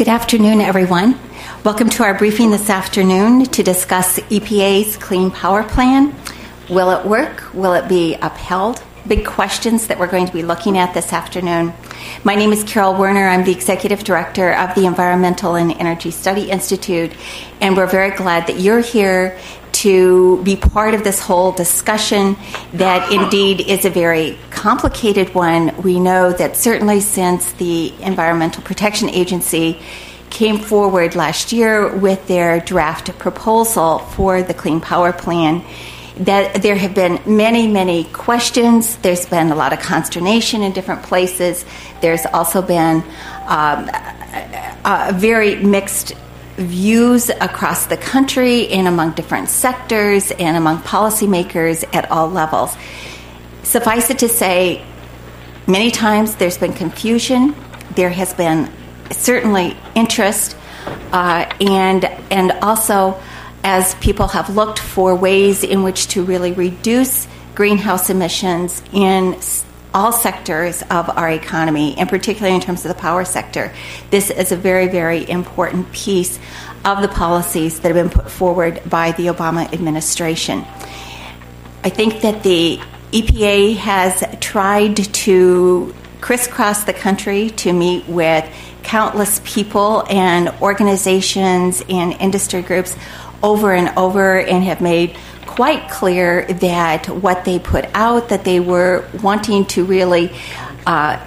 [0.00, 1.18] Good afternoon, everyone.
[1.62, 6.14] Welcome to our briefing this afternoon to discuss EPA's Clean Power Plan.
[6.70, 7.52] Will it work?
[7.52, 8.82] Will it be upheld?
[9.06, 11.72] Big questions that we're going to be looking at this afternoon.
[12.22, 13.26] My name is Carol Werner.
[13.28, 17.10] I'm the Executive Director of the Environmental and Energy Study Institute,
[17.62, 19.38] and we're very glad that you're here
[19.72, 22.36] to be part of this whole discussion
[22.74, 25.74] that indeed is a very complicated one.
[25.80, 29.80] We know that certainly since the Environmental Protection Agency
[30.28, 35.64] came forward last year with their draft proposal for the Clean Power Plan,
[36.20, 38.96] that there have been many, many questions.
[38.98, 41.64] There's been a lot of consternation in different places.
[42.02, 43.02] There's also been
[43.46, 43.88] um,
[45.18, 46.14] very mixed
[46.56, 52.76] views across the country and among different sectors and among policymakers at all levels.
[53.62, 54.84] Suffice it to say,
[55.66, 57.54] many times there's been confusion,
[57.94, 58.70] there has been
[59.10, 60.54] certainly interest,
[61.12, 63.18] uh, and, and also
[63.62, 69.38] as people have looked for ways in which to really reduce greenhouse emissions in
[69.92, 73.72] all sectors of our economy, and particularly in terms of the power sector.
[74.10, 76.38] This is a very, very important piece
[76.84, 80.64] of the policies that have been put forward by the Obama administration.
[81.82, 82.80] I think that the
[83.12, 88.44] EPA has tried to crisscross the country to meet with
[88.82, 92.96] countless people and organizations and industry groups
[93.42, 98.60] over and over and have made quite clear that what they put out, that they
[98.60, 100.32] were wanting to really
[100.86, 101.18] uh,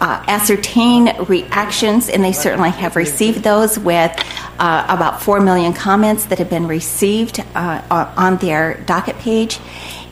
[0.00, 4.12] uh, ascertain reactions, and they certainly have received those with
[4.58, 9.58] uh, about 4 million comments that have been received uh, on their docket page.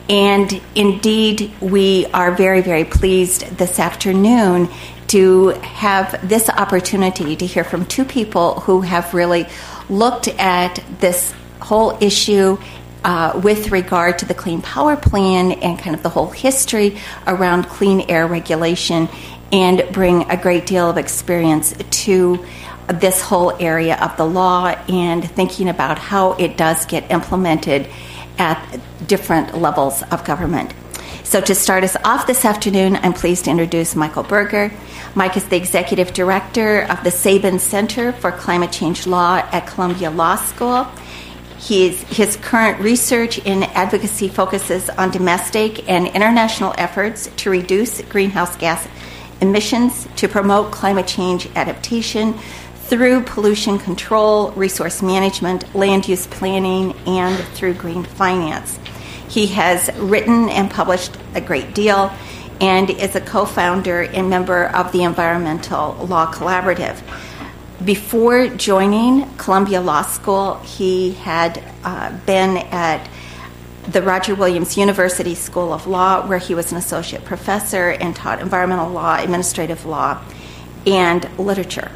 [0.09, 4.69] And indeed, we are very, very pleased this afternoon
[5.07, 9.47] to have this opportunity to hear from two people who have really
[9.89, 12.57] looked at this whole issue
[13.03, 17.63] uh, with regard to the Clean Power Plan and kind of the whole history around
[17.65, 19.09] clean air regulation
[19.51, 22.43] and bring a great deal of experience to
[22.87, 27.87] this whole area of the law and thinking about how it does get implemented
[28.37, 30.73] at different levels of government.
[31.23, 34.71] So, to start us off this afternoon, I'm pleased to introduce Michael Burger.
[35.15, 40.11] Mike is the executive director of the Sabin Center for Climate Change Law at Columbia
[40.11, 40.83] Law School.
[41.57, 48.57] His, his current research in advocacy focuses on domestic and international efforts to reduce greenhouse
[48.57, 48.85] gas
[49.39, 52.37] emissions, to promote climate change adaptation
[52.75, 58.77] through pollution control, resource management, land use planning, and through green finance.
[59.33, 62.13] He has written and published a great deal
[62.61, 67.01] and is a co founder and member of the Environmental Law Collaborative.
[67.83, 73.09] Before joining Columbia Law School, he had uh, been at
[73.87, 78.39] the Roger Williams University School of Law, where he was an associate professor and taught
[78.39, 80.21] environmental law, administrative law,
[80.85, 81.91] and literature.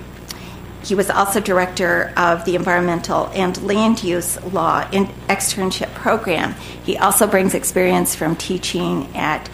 [0.88, 6.54] He was also director of the Environmental and Land Use Law in externship program.
[6.86, 9.50] He also brings experience from teaching at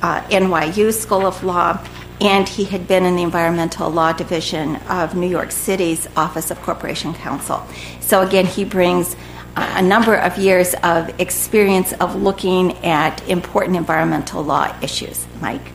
[0.00, 1.84] uh, NYU School of Law
[2.22, 6.60] and he had been in the environmental law division of New York City's Office of
[6.62, 7.62] Corporation Counsel.
[8.00, 9.14] So, again, he brings
[9.56, 15.26] a number of years of experience of looking at important environmental law issues.
[15.40, 15.70] Mike?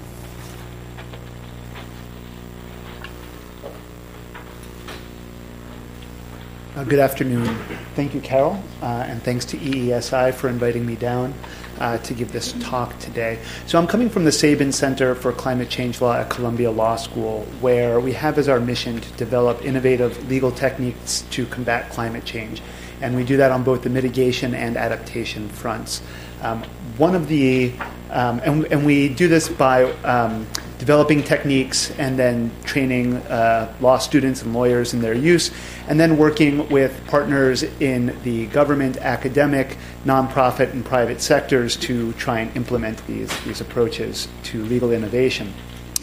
[6.76, 7.46] Uh, good afternoon.
[7.94, 11.32] Thank you, Carol, uh, and thanks to EESI for inviting me down
[11.80, 13.38] uh, to give this talk today.
[13.68, 17.42] So, I'm coming from the Sabin Center for Climate Change Law at Columbia Law School,
[17.62, 22.60] where we have as our mission to develop innovative legal techniques to combat climate change.
[23.02, 26.02] And we do that on both the mitigation and adaptation fronts.
[26.42, 26.64] Um,
[26.98, 27.74] one of the,
[28.12, 30.46] um, and, and, we do this by um,
[30.78, 35.52] developing techniques and then training uh, law students and lawyers in their use,
[35.88, 42.42] and then working with partners in the government, academic, nonprofit, and private sectors to try
[42.42, 45.52] and implement these, these approaches to legal innovation.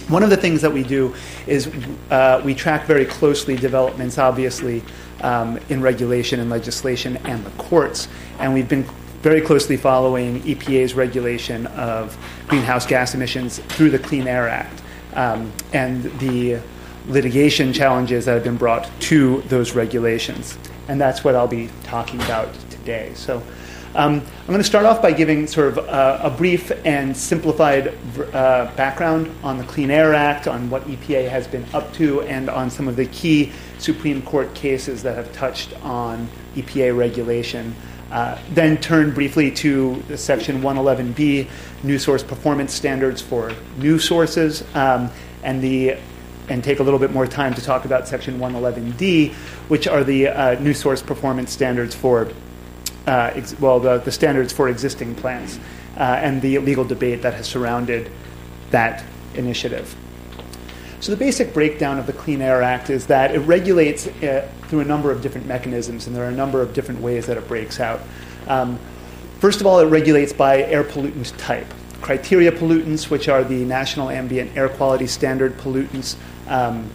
[0.08, 1.14] One of the things that we do
[1.46, 1.70] is
[2.10, 4.82] uh, we track very closely developments, obviously,
[5.20, 8.08] um, in regulation and legislation and the courts,
[8.40, 8.84] and we've been
[9.20, 12.16] very closely following EPA's regulation of
[12.48, 14.82] greenhouse gas emissions through the Clean Air Act
[15.14, 16.58] um, and the
[17.06, 20.56] litigation challenges that have been brought to those regulations.
[20.88, 23.12] And that's what I'll be talking about today.
[23.14, 23.42] So
[23.94, 27.88] um, I'm going to start off by giving sort of a, a brief and simplified
[28.32, 32.48] uh, background on the Clean Air Act, on what EPA has been up to, and
[32.48, 37.74] on some of the key Supreme Court cases that have touched on EPA regulation.
[38.10, 41.48] Uh, then turn briefly to Section 111B,
[41.84, 45.10] new source performance standards for new sources, um,
[45.42, 45.96] and the
[46.48, 49.32] and take a little bit more time to talk about Section 111D,
[49.68, 52.28] which are the uh, new source performance standards for
[53.06, 55.60] uh, ex- well the, the standards for existing plants
[55.96, 58.10] uh, and the legal debate that has surrounded
[58.70, 59.04] that
[59.34, 59.94] initiative.
[61.00, 64.80] So, the basic breakdown of the Clean Air Act is that it regulates uh, through
[64.80, 67.48] a number of different mechanisms, and there are a number of different ways that it
[67.48, 68.02] breaks out.
[68.48, 68.78] Um,
[69.38, 71.66] first of all, it regulates by air pollutant type.
[72.02, 76.16] Criteria pollutants, which are the National Ambient Air Quality Standard pollutants,
[76.48, 76.90] um,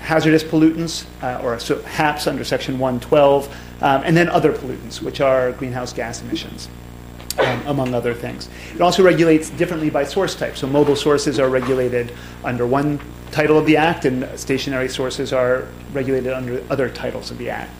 [0.00, 3.46] hazardous pollutants, uh, or so HAPs under Section 112,
[3.82, 6.68] um, and then other pollutants, which are greenhouse gas emissions
[7.38, 8.48] um, among other things.
[8.74, 10.56] It also regulates differently by source type.
[10.56, 12.12] So mobile sources are regulated
[12.42, 12.98] under one
[13.34, 17.72] title of the Act, and stationary sources are regulated under other titles of the Act.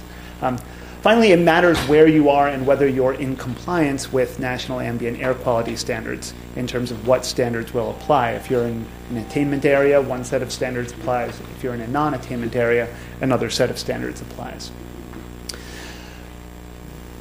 [0.43, 0.59] Um,
[1.01, 5.33] finally, it matters where you are and whether you're in compliance with national ambient air
[5.33, 8.33] quality standards in terms of what standards will apply.
[8.33, 11.39] If you're in an attainment area, one set of standards applies.
[11.57, 14.73] If you're in a non attainment area, another set of standards applies.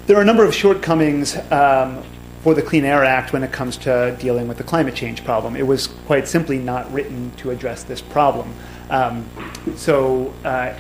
[0.07, 2.03] There are a number of shortcomings um,
[2.43, 5.55] for the Clean Air Act when it comes to dealing with the climate change problem.
[5.55, 8.53] It was quite simply not written to address this problem.
[8.89, 9.29] Um,
[9.77, 10.77] so, uh,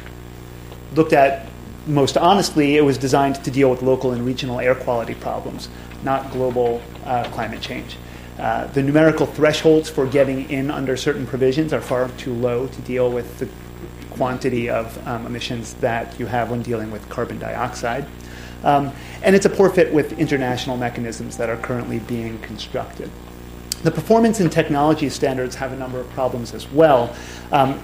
[0.93, 1.47] looked at
[1.87, 5.69] most honestly, it was designed to deal with local and regional air quality problems,
[6.03, 7.97] not global uh, climate change.
[8.39, 12.81] Uh, the numerical thresholds for getting in under certain provisions are far too low to
[12.81, 13.47] deal with the
[14.11, 18.05] quantity of um, emissions that you have when dealing with carbon dioxide.
[18.63, 23.09] Um, and it's a poor fit with international mechanisms that are currently being constructed.
[23.83, 27.13] The performance and technology standards have a number of problems as well.
[27.51, 27.81] Um,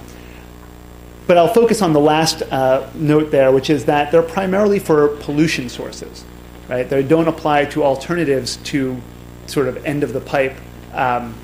[1.26, 5.08] but I'll focus on the last uh, note there, which is that they're primarily for
[5.18, 6.24] pollution sources,
[6.68, 6.88] right?
[6.88, 9.00] They don't apply to alternatives to
[9.46, 10.56] sort of end of the pipe
[10.92, 11.34] um,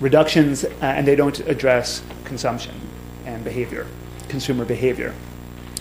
[0.00, 2.74] reductions, uh, and they don't address consumption
[3.24, 3.86] and behavior,
[4.28, 5.14] consumer behavior.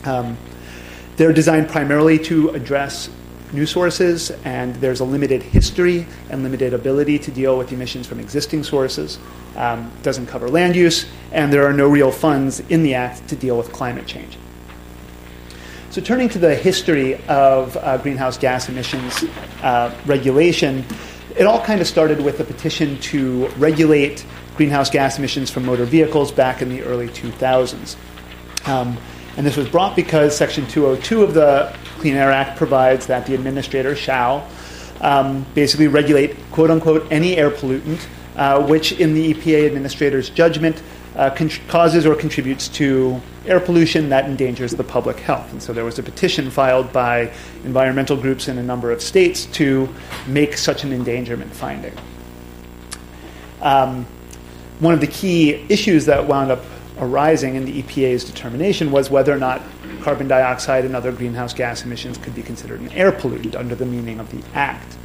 [0.03, 0.37] Um,
[1.17, 3.09] they're designed primarily to address
[3.53, 8.19] new sources, and there's a limited history and limited ability to deal with emissions from
[8.19, 9.19] existing sources.
[9.55, 13.35] Um, doesn't cover land use, and there are no real funds in the Act to
[13.35, 14.37] deal with climate change.
[15.89, 19.25] So, turning to the history of uh, greenhouse gas emissions
[19.61, 20.85] uh, regulation,
[21.35, 24.25] it all kind of started with a petition to regulate
[24.55, 27.97] greenhouse gas emissions from motor vehicles back in the early 2000s.
[28.67, 28.97] Um,
[29.37, 33.33] and this was brought because Section 202 of the Clean Air Act provides that the
[33.35, 34.47] administrator shall
[35.01, 38.05] um, basically regulate, quote unquote, any air pollutant
[38.35, 40.81] uh, which, in the EPA administrator's judgment,
[41.15, 45.51] uh, con- causes or contributes to air pollution that endangers the public health.
[45.51, 47.33] And so there was a petition filed by
[47.65, 49.89] environmental groups in a number of states to
[50.27, 51.93] make such an endangerment finding.
[53.61, 54.05] Um,
[54.79, 56.63] one of the key issues that wound up
[57.01, 59.61] arising in the EPA's determination was whether or not
[60.01, 63.85] carbon dioxide and other greenhouse gas emissions could be considered an air pollutant under the
[63.85, 64.95] meaning of the Act.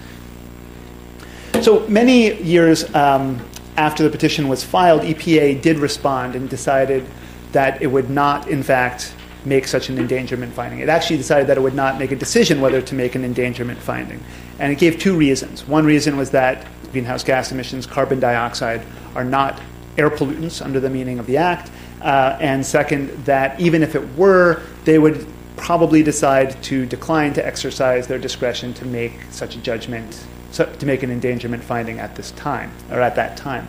[1.63, 3.45] So many years um,
[3.77, 7.07] after the petition was filed, EPA did respond and decided
[7.53, 9.15] that it would not, in fact,
[9.47, 10.81] make such an endangerment finding.
[10.81, 13.79] It actually decided that it would not make a decision whether to make an endangerment
[13.79, 14.23] finding.
[14.59, 15.67] And it gave two reasons.
[15.67, 18.83] One reason was that greenhouse gas emissions, carbon dioxide,
[19.15, 19.61] are not
[19.97, 21.71] air pollutants under the meaning of the Act.
[22.01, 25.27] Uh, and second, that even if it were, they would
[25.57, 31.03] probably decide to decline to exercise their discretion to make such a judgment, to make
[31.03, 33.67] an endangerment finding at this time, or at that time.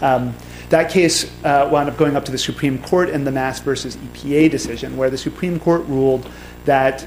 [0.00, 0.34] Um,
[0.70, 3.96] that case uh, wound up going up to the Supreme Court in the Mass versus
[3.96, 6.28] EPA decision, where the Supreme Court ruled
[6.66, 7.06] that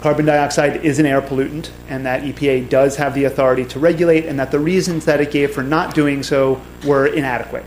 [0.00, 4.26] carbon dioxide is an air pollutant and that EPA does have the authority to regulate,
[4.26, 7.64] and that the reasons that it gave for not doing so were inadequate.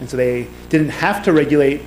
[0.00, 1.82] And so they didn't have to regulate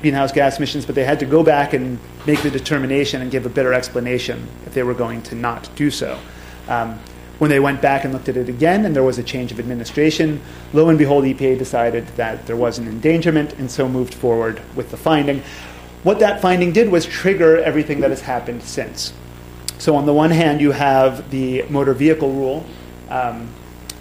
[0.00, 3.46] greenhouse gas emissions, but they had to go back and make the determination and give
[3.46, 6.18] a better explanation if they were going to not do so.
[6.68, 7.00] Um,
[7.38, 9.60] when they went back and looked at it again and there was a change of
[9.60, 10.40] administration,
[10.72, 14.90] lo and behold, EPA decided that there was an endangerment and so moved forward with
[14.90, 15.42] the finding.
[16.02, 19.12] What that finding did was trigger everything that has happened since.
[19.78, 22.66] So, on the one hand, you have the motor vehicle rule,
[23.08, 23.48] um,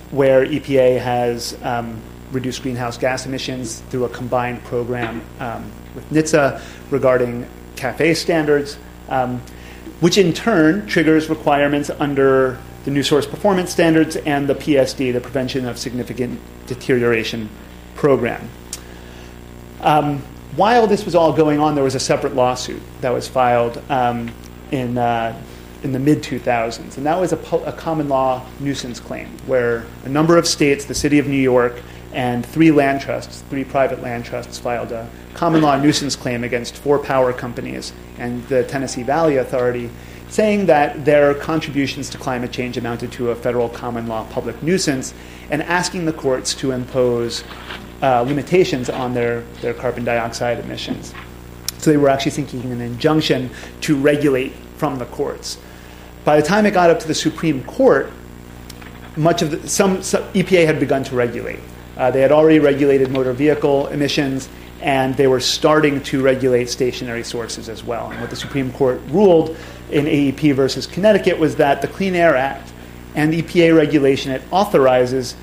[0.09, 6.61] where EPA has um, reduced greenhouse gas emissions through a combined program um, with NHTSA
[6.91, 8.77] regarding CAFE standards,
[9.09, 9.41] um,
[9.99, 15.21] which in turn triggers requirements under the new source performance standards and the PSD, the
[15.21, 17.49] Prevention of Significant Deterioration
[17.95, 18.49] Program.
[19.81, 20.21] Um,
[20.55, 24.31] while this was all going on, there was a separate lawsuit that was filed um,
[24.71, 25.39] in, uh,
[25.83, 26.97] in the mid 2000s.
[26.97, 30.95] And that was a, a common law nuisance claim where a number of states, the
[30.95, 31.81] city of New York,
[32.17, 36.75] and three land trusts, three private land trusts, filed a common law nuisance claim against
[36.75, 39.91] four power companies and the Tennessee Valley Authority,
[40.27, 45.13] saying that their contributions to climate change amounted to a federal common law public nuisance,
[45.51, 47.43] and asking the courts to impose
[48.01, 51.13] uh, limitations on their, their carbon dioxide emissions.
[51.77, 55.59] So they were actually seeking an injunction to regulate from the courts.
[56.25, 58.11] By the time it got up to the Supreme Court,
[59.15, 61.59] much of the, some, some EPA had begun to regulate.
[61.97, 64.47] Uh, they had already regulated motor vehicle emissions,
[64.81, 68.11] and they were starting to regulate stationary sources as well.
[68.11, 69.57] And what the Supreme Court ruled
[69.89, 72.71] in AEP versus Connecticut was that the Clean Air Act
[73.15, 75.35] and EPA regulation it authorizes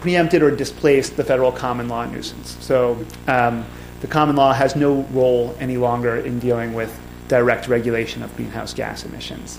[0.00, 2.56] preempted or displaced the federal common law nuisance.
[2.60, 3.64] So um,
[4.00, 8.74] the common law has no role any longer in dealing with direct regulation of greenhouse
[8.74, 9.58] gas emissions.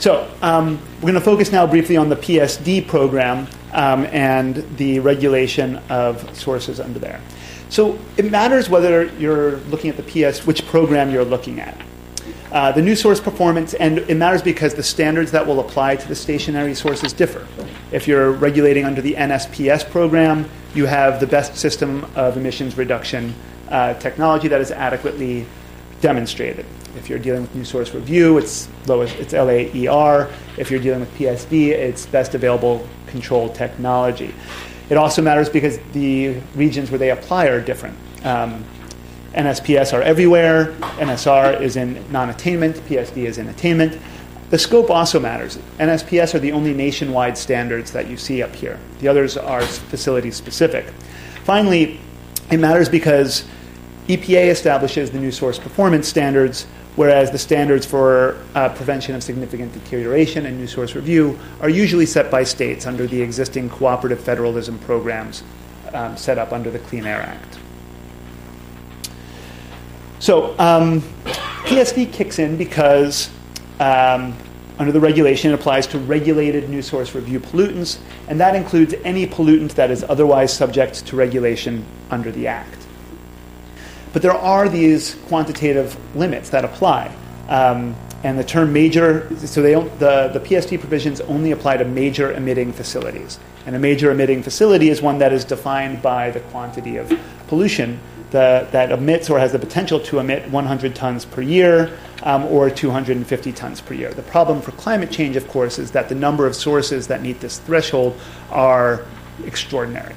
[0.00, 5.00] So um, we're going to focus now briefly on the PSD program um, and the
[5.00, 7.20] regulation of sources under there.
[7.68, 11.80] So it matters whether you're looking at the PS, which program you're looking at.
[12.50, 16.08] Uh, the new source performance, and it matters because the standards that will apply to
[16.08, 17.46] the stationary sources differ.
[17.92, 23.34] If you're regulating under the NSPS program, you have the best system of emissions reduction
[23.68, 25.46] uh, technology that is adequately
[26.00, 26.66] demonstrated.
[27.00, 30.30] If you're dealing with new source review, it's lowest, it's LAER.
[30.58, 34.34] If you're dealing with PSD, it's best available control technology.
[34.90, 37.96] It also matters because the regions where they apply are different.
[38.22, 38.66] Um,
[39.32, 43.98] NSPS are everywhere, NSR is in non attainment, PSD is in attainment.
[44.50, 45.56] The scope also matters.
[45.78, 50.30] NSPS are the only nationwide standards that you see up here, the others are facility
[50.30, 50.84] specific.
[51.44, 51.98] Finally,
[52.50, 53.46] it matters because
[54.10, 56.66] EPA establishes the new source performance standards,
[56.96, 62.06] whereas the standards for uh, prevention of significant deterioration and new source review are usually
[62.06, 65.42] set by states under the existing cooperative federalism programs
[65.92, 67.58] um, set up under the Clean Air Act.
[70.18, 71.00] So um,
[71.64, 73.30] PSD kicks in because
[73.78, 74.36] um,
[74.78, 79.26] under the regulation it applies to regulated new source review pollutants, and that includes any
[79.26, 82.79] pollutant that is otherwise subject to regulation under the Act.
[84.12, 87.14] But there are these quantitative limits that apply.
[87.48, 92.32] Um, and the term major, so they the, the PSD provisions only apply to major
[92.32, 93.38] emitting facilities.
[93.66, 97.12] And a major emitting facility is one that is defined by the quantity of
[97.48, 97.98] pollution
[98.30, 102.70] the, that emits or has the potential to emit 100 tons per year um, or
[102.70, 104.12] 250 tons per year.
[104.12, 107.40] The problem for climate change, of course, is that the number of sources that meet
[107.40, 108.18] this threshold
[108.50, 109.04] are
[109.44, 110.14] extraordinary.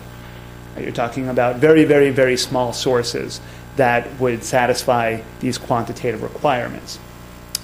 [0.78, 3.42] You're talking about very, very, very small sources
[3.75, 7.00] that would satisfy these quantitative requirements.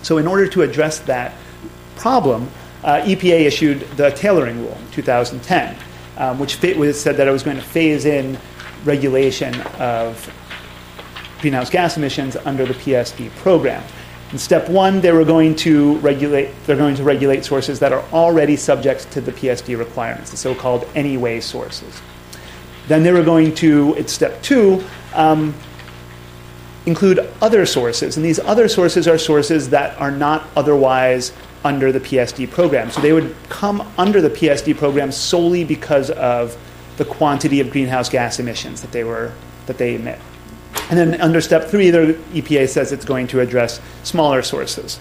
[0.01, 1.33] So, in order to address that
[1.95, 2.49] problem,
[2.83, 5.75] uh, EPA issued the tailoring rule in 2010,
[6.17, 8.37] um, which said that it was going to phase in
[8.85, 10.33] regulation of
[11.41, 13.83] greenhouse gas emissions under the PSD program.
[14.31, 16.51] In step one, they were going to regulate.
[16.65, 20.87] They're going to regulate sources that are already subject to the PSD requirements, the so-called
[20.93, 21.99] anyway sources.
[22.87, 25.53] Then they were going to, at step two, um,
[26.85, 31.31] include other sources, and these other sources are sources that are not otherwise
[31.63, 32.89] under the PSD program.
[32.89, 36.57] So they would come under the PSD program solely because of
[36.97, 39.33] the quantity of greenhouse gas emissions that they were
[39.65, 40.19] that they emit.
[40.89, 44.99] And then under step three, the EPA says it's going to address smaller sources.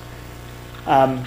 [0.87, 1.27] Um,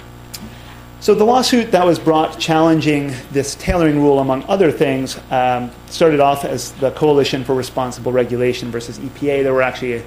[1.00, 6.20] so the lawsuit that was brought challenging this tailoring rule, among other things, um, started
[6.20, 9.42] off as the Coalition for Responsible Regulation versus EPA.
[9.42, 10.04] There were actually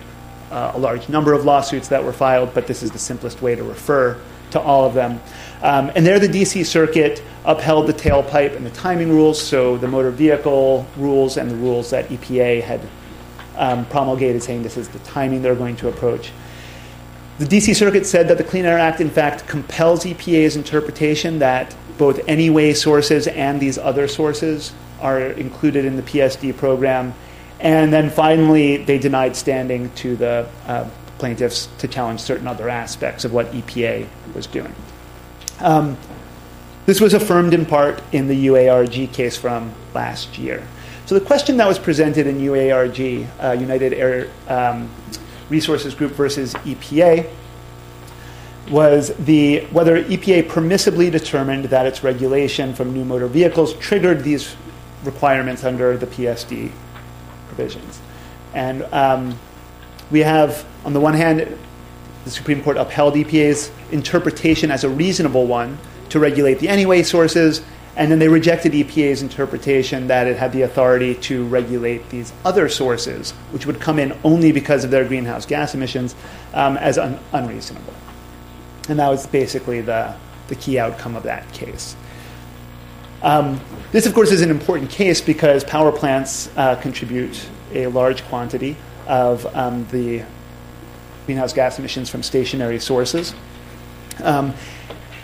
[0.52, 3.56] uh, a large number of lawsuits that were filed, but this is the simplest way
[3.56, 4.20] to refer
[4.52, 5.22] to all of them.
[5.62, 9.88] Um, and there, the DC Circuit upheld the tailpipe and the timing rules, so the
[9.88, 12.82] motor vehicle rules and the rules that EPA had
[13.58, 16.32] um, promulgated saying this is the timing they're going to approach.
[17.38, 21.75] The DC Circuit said that the Clean Air Act, in fact, compels EPA's interpretation that
[21.98, 27.14] both anyway sources and these other sources are included in the PSD program.
[27.59, 33.25] And then finally, they denied standing to the uh, plaintiffs to challenge certain other aspects
[33.25, 34.74] of what EPA was doing.
[35.59, 35.97] Um,
[36.85, 40.67] this was affirmed in part in the UARG case from last year.
[41.05, 44.89] So the question that was presented in UARG, uh, United Air um,
[45.50, 47.29] Resources Group versus EPA,
[48.69, 54.55] was the whether EPA permissibly determined that its regulation from new motor vehicles triggered these
[55.03, 56.71] requirements under the PSD
[57.55, 58.00] provisions.
[58.53, 59.39] And um,
[60.12, 61.57] we have, on the one hand,
[62.24, 65.77] the Supreme Court upheld EPA's interpretation as a reasonable one
[66.09, 67.62] to regulate the anyway sources,
[67.95, 72.67] and then they rejected EPA's interpretation that it had the authority to regulate these other
[72.67, 76.15] sources, which would come in only because of their greenhouse gas emissions,
[76.53, 77.93] um, as un- unreasonable.
[78.89, 80.15] And that was basically the,
[80.47, 81.95] the key outcome of that case.
[83.25, 83.60] Um,
[83.91, 88.77] this, of course, is an important case because power plants uh, contribute a large quantity
[89.08, 90.24] of um, the
[91.25, 93.34] greenhouse gas emissions from stationary sources.
[94.24, 94.53] Um,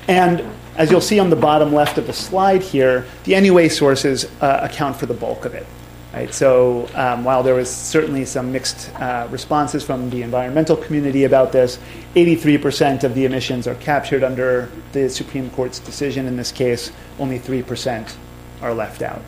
[0.08, 0.44] and
[0.78, 4.62] as you'll see on the bottom left of the slide here, the anyway sources uh,
[4.64, 5.68] account for the bulk of it.
[6.14, 6.34] Right?
[6.34, 11.54] So um, while there was certainly some mixed uh, responses from the environmental community about
[11.54, 11.80] this,
[12.16, 16.92] 83% of the emissions are captured under the Supreme Court's decision in this case.
[17.18, 18.14] Only 3%
[18.62, 19.22] are left out.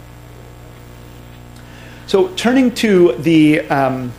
[2.06, 4.12] So turning to the, um,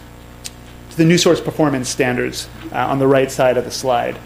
[0.90, 4.18] to the new source performance standards uh, on the right side of the slide,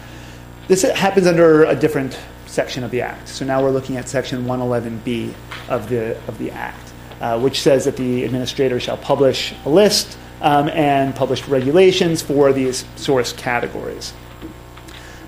[0.69, 3.27] this happens under a different section of the Act.
[3.27, 5.33] So now we're looking at Section 111B
[5.67, 6.88] of the, of the Act,
[7.19, 12.53] uh, which says that the administrator shall publish a list um, and publish regulations for
[12.53, 14.13] these source categories.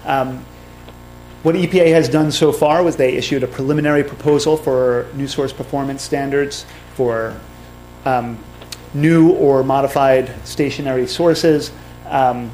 [0.05, 0.45] Um,
[1.43, 5.51] what EPA has done so far was they issued a preliminary proposal for new source
[5.51, 7.39] performance standards for
[8.05, 8.38] um,
[8.93, 11.71] new or modified stationary sources
[12.05, 12.51] um,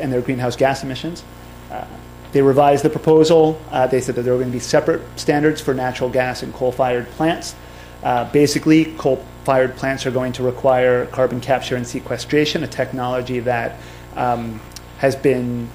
[0.00, 1.22] and their greenhouse gas emissions.
[1.70, 1.84] Uh,
[2.32, 3.60] they revised the proposal.
[3.70, 6.54] Uh, they said that there were going to be separate standards for natural gas and
[6.54, 7.54] coal fired plants.
[8.02, 13.40] Uh, basically, coal fired plants are going to require carbon capture and sequestration, a technology
[13.40, 13.78] that
[14.16, 14.60] um,
[14.98, 15.68] has been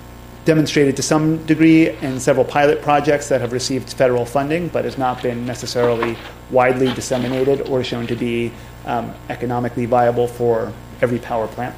[0.46, 4.98] demonstrated to some degree in several pilot projects that have received federal funding, but has
[4.98, 6.18] not been necessarily
[6.52, 8.52] widely disseminated or shown to be
[8.86, 11.76] um, economically viable for every power plant.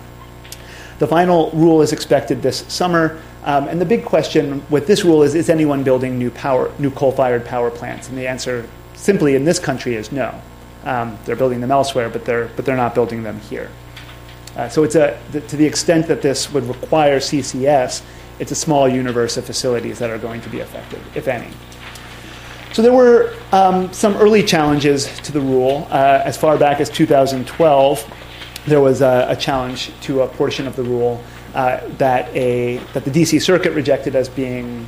[1.00, 3.20] The final rule is expected this summer.
[3.44, 6.92] Um, and the big question with this rule is: Is anyone building new power, new
[6.92, 8.10] coal-fired power plants?
[8.10, 8.68] And the answer,
[9.00, 10.40] simply in this country, is no.
[10.84, 13.70] Um, they're building them elsewhere, but they're but they're not building them here.
[14.56, 18.02] Uh, so it's a to the extent that this would require CCS,
[18.40, 21.50] it's a small universe of facilities that are going to be affected, if any.
[22.72, 25.88] So there were um, some early challenges to the rule.
[25.90, 28.14] Uh, as far back as 2012,
[28.68, 31.22] there was a, a challenge to a portion of the rule
[31.56, 34.88] uh, that, a, that the DC Circuit rejected as being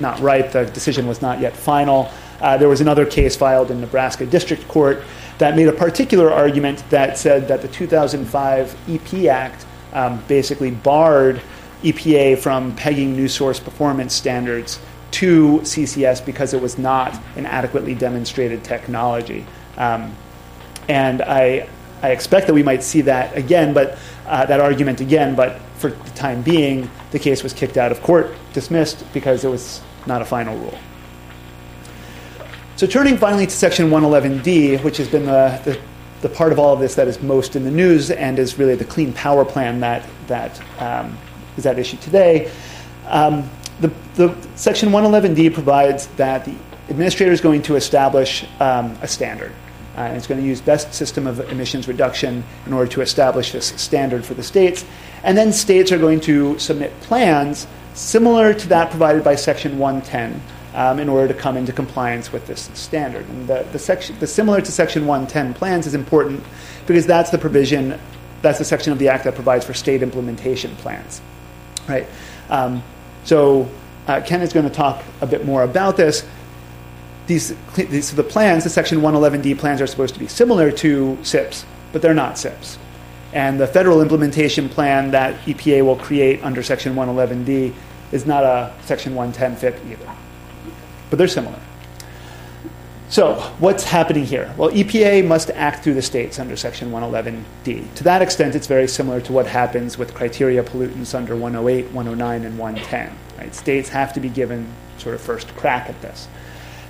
[0.00, 0.50] not right.
[0.50, 2.10] The decision was not yet final.
[2.42, 5.02] Uh, there was another case filed in Nebraska District Court
[5.38, 11.40] that made a particular argument that said that the 2005 EP Act um, basically barred
[11.82, 14.80] EPA from pegging new source performance standards
[15.12, 19.46] to CCS because it was not an adequately demonstrated technology.
[19.76, 20.14] Um,
[20.88, 21.68] and I,
[22.02, 25.90] I expect that we might see that again, but uh, that argument again, but for
[25.90, 30.22] the time being, the case was kicked out of court, dismissed, because it was not
[30.22, 30.78] a final rule.
[32.82, 35.80] So, turning finally to Section 111D, which has been the, the,
[36.20, 38.74] the, part of all of this that is most in the news and is really
[38.74, 41.16] the Clean Power Plan that, that um,
[41.56, 42.50] is at issue today.
[43.06, 46.56] Um, the, the, Section 111D provides that the
[46.88, 49.52] administrator is going to establish um, a standard.
[49.96, 53.52] Uh, and it's going to use best system of emissions reduction in order to establish
[53.52, 54.84] this standard for the states.
[55.22, 60.42] And then states are going to submit plans similar to that provided by Section 110
[60.74, 63.28] um, in order to come into compliance with this standard.
[63.28, 66.42] And the, the, section, the similar to Section 110 plans is important
[66.86, 67.98] because that's the provision,
[68.40, 71.20] that's the section of the Act that provides for state implementation plans.
[71.88, 72.06] Right?
[72.48, 72.82] Um,
[73.24, 73.68] so
[74.06, 76.26] uh, Ken is going to talk a bit more about this
[77.26, 81.64] these, these the plans, the Section 111D plans, are supposed to be similar to SIPs,
[81.92, 82.78] but they're not SIPs.
[83.32, 87.72] And the federal implementation plan that EPA will create under Section 111D
[88.10, 90.16] is not a Section 110 FIP either.
[91.12, 91.60] But they're similar.
[93.10, 94.50] So, what's happening here?
[94.56, 97.94] Well, EPA must act through the states under Section 111D.
[97.96, 102.44] To that extent, it's very similar to what happens with criteria pollutants under 108, 109,
[102.46, 103.18] and 110.
[103.36, 103.54] Right?
[103.54, 106.28] States have to be given sort of first crack at this.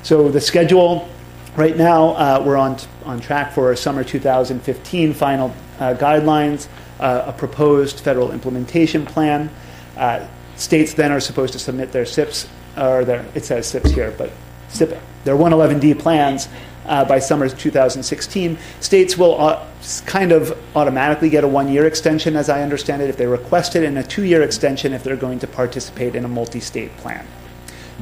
[0.05, 1.09] So the schedule
[1.57, 6.69] right now, uh, we're on, on track for summer 2015 final uh, guidelines,
[7.01, 9.51] uh, a proposed federal implementation plan.
[9.97, 14.15] Uh, states then are supposed to submit their SIPs, or their, it says SIPs here,
[14.17, 14.31] but
[14.69, 16.49] SIP, their 111D plans
[16.87, 18.59] uh, by summer 2016.
[18.81, 19.67] States will uh,
[20.07, 23.77] kind of automatically get a one year extension, as I understand it, if they request
[23.77, 26.97] it, and a two year extension if they're going to participate in a multi state
[26.99, 27.27] plan.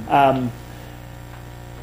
[0.09, 0.53] Um,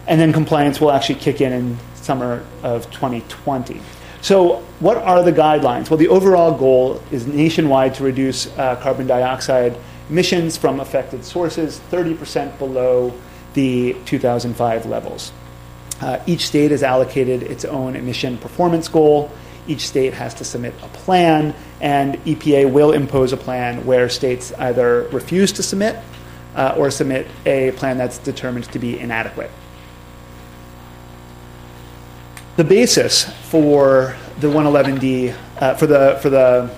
[0.08, 3.82] and then compliance will actually kick in in summer of 2020.
[4.22, 5.90] So, what are the guidelines?
[5.90, 9.78] Well, the overall goal is nationwide to reduce uh, carbon dioxide
[10.10, 13.14] emissions from affected sources 30% below
[13.54, 15.32] the 2005 levels.
[16.00, 19.32] Uh, each state is allocated its own emission performance goal.
[19.68, 24.54] Each state has to submit a plan, and EPA will impose a plan where states
[24.54, 25.98] either refuse to submit
[26.56, 29.52] uh, or submit a plan that's determined to be inadequate.
[32.58, 36.72] The basis for the 111D, uh, for the for the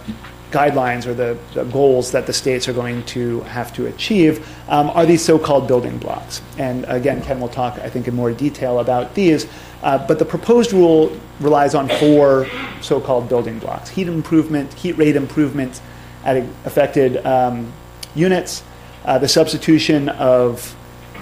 [0.51, 4.89] guidelines or the, the, goals that the states are going to have to achieve um,
[4.89, 6.41] are these so-called building blocks.
[6.57, 9.47] And again, Ken will talk, I think, in more detail about these.
[9.83, 12.47] Uh, but the proposed rule relies on four
[12.81, 15.81] so-called building blocks: heat improvement, heat rate improvement
[16.25, 17.71] at affected um,
[18.15, 18.63] units,
[19.05, 20.75] uh, the substitution of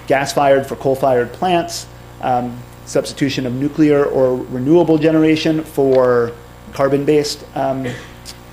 [0.06, 1.86] gas-fired for coal-fired plants,
[2.22, 6.32] um, substitution of nuclear or renewable generation for
[6.72, 7.86] carbon-based um,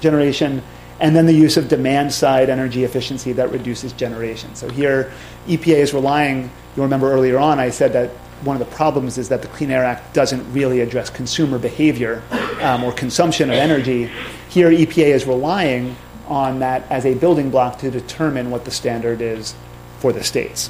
[0.05, 0.61] generation,
[0.99, 4.53] and then the use of demand side energy efficiency that reduces generation.
[4.55, 5.11] So here,
[5.47, 8.11] EPA is relying, you'll remember earlier on, I said that
[8.43, 12.21] one of the problems is that the Clean Air Act doesn't really address consumer behavior
[12.61, 14.11] um, or consumption of energy.
[14.49, 15.95] Here, EPA is relying
[16.27, 19.55] on that as a building block to determine what the standard is
[19.99, 20.69] for the states.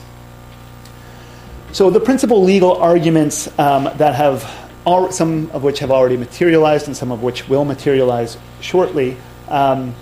[1.73, 6.87] So, the principal legal arguments um, that have all, some of which have already materialized
[6.87, 9.17] and some of which will materialize shortly.
[9.47, 9.95] Um,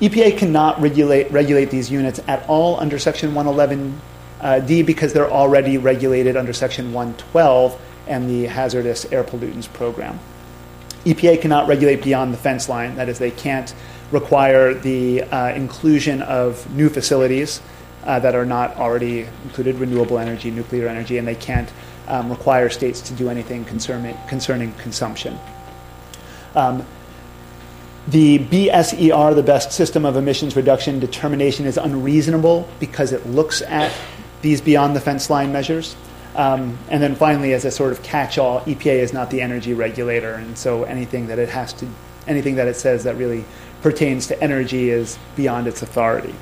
[0.00, 3.94] EPA cannot regulate, regulate these units at all under Section 111D
[4.40, 10.18] uh, because they're already regulated under Section 112 and the Hazardous Air Pollutants Program.
[11.06, 13.74] EPA cannot regulate beyond the fence line, that is, they can't
[14.10, 17.60] require the uh, inclusion of new facilities
[18.04, 21.72] uh, that are not already included, renewable energy, nuclear energy, and they can't
[22.08, 25.38] um, require states to do anything concerning, concerning consumption.
[26.54, 26.84] Um,
[28.08, 33.92] the BSER, the best system of emissions reduction determination, is unreasonable because it looks at
[34.42, 35.96] these beyond the fence line measures.
[36.36, 40.34] Um, and then finally, as a sort of catch-all, EPA is not the energy regulator,
[40.34, 41.88] and so anything that it has to,
[42.28, 43.44] anything that it says that really
[43.80, 46.34] pertains to energy is beyond its authority.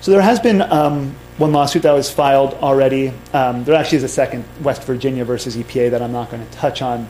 [0.00, 3.12] So there has been um, one lawsuit that was filed already.
[3.32, 6.52] Um, there actually is a second, West Virginia versus EPA, that I'm not going to
[6.52, 7.08] touch on.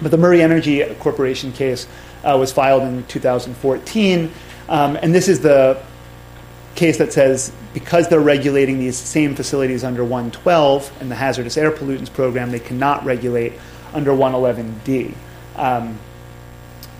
[0.00, 1.88] But the Murray Energy Corporation case
[2.22, 4.30] uh, was filed in 2014.
[4.68, 5.82] Um, and this is the
[6.74, 11.72] case that says because they're regulating these same facilities under 112 and the hazardous air
[11.72, 13.52] pollutants program, they cannot regulate
[13.92, 15.14] under 111D.
[15.56, 15.98] Um,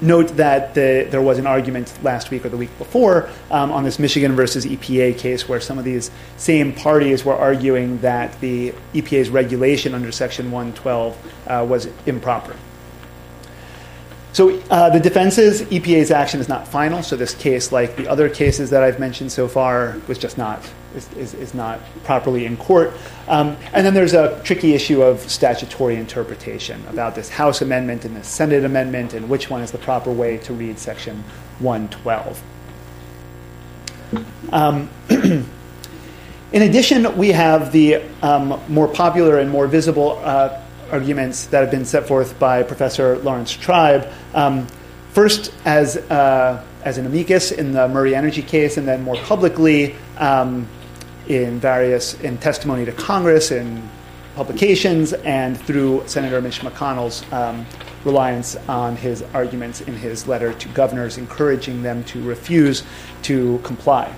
[0.01, 3.85] note that the, there was an argument last week or the week before um, on
[3.85, 8.73] this Michigan versus EPA case where some of these same parties were arguing that the
[8.95, 12.57] EPA's regulation under Section 112 uh, was improper.
[14.33, 17.03] So uh, the defense is EPA's action is not final.
[17.03, 20.63] So this case, like the other cases that I've mentioned so far, was just not
[20.94, 22.92] is, is, is not properly in court.
[23.27, 28.16] Um, and then there's a tricky issue of statutory interpretation about this House amendment and
[28.16, 31.22] the Senate amendment, and which one is the proper way to read Section
[31.59, 32.42] 112.
[34.51, 35.46] Um, in
[36.53, 40.20] addition, we have the um, more popular and more visible.
[40.22, 44.09] Uh, arguments that have been set forth by Professor Laurence Tribe.
[44.35, 44.66] Um,
[45.12, 49.94] first, as, uh, as an amicus in the Murray Energy case, and then more publicly
[50.16, 50.66] um,
[51.29, 53.88] in various in testimony to Congress, in
[54.35, 57.67] publications, and through Senator Mitch McConnell's um,
[58.05, 62.83] reliance on his arguments in his letter to governors, encouraging them to refuse
[63.23, 64.14] to comply.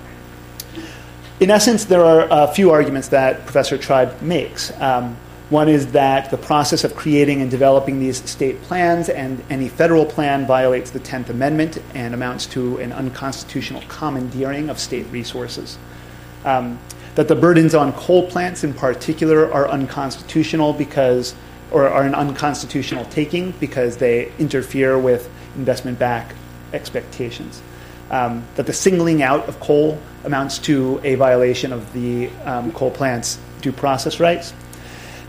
[1.39, 4.71] In essence, there are a few arguments that Professor Tribe makes.
[4.79, 5.17] Um,
[5.49, 10.05] one is that the process of creating and developing these state plans and any federal
[10.05, 15.77] plan violates the 10th Amendment and amounts to an unconstitutional commandeering of state resources.
[16.45, 16.79] Um,
[17.15, 21.35] that the burdens on coal plants in particular are unconstitutional because,
[21.71, 26.33] or are an unconstitutional taking because they interfere with investment back
[26.73, 27.61] expectations.
[28.09, 32.91] Um, that the singling out of coal amounts to a violation of the um, coal
[32.91, 34.53] plant's due process rights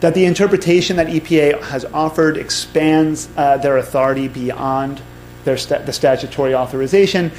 [0.03, 5.01] that the interpretation that EPA has offered expands uh, their authority beyond
[5.45, 7.31] their sta- the statutory authorization,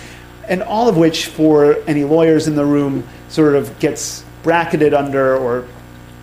[0.48, 5.36] and all of which, for any lawyers in the room, sort of gets bracketed under
[5.36, 5.68] or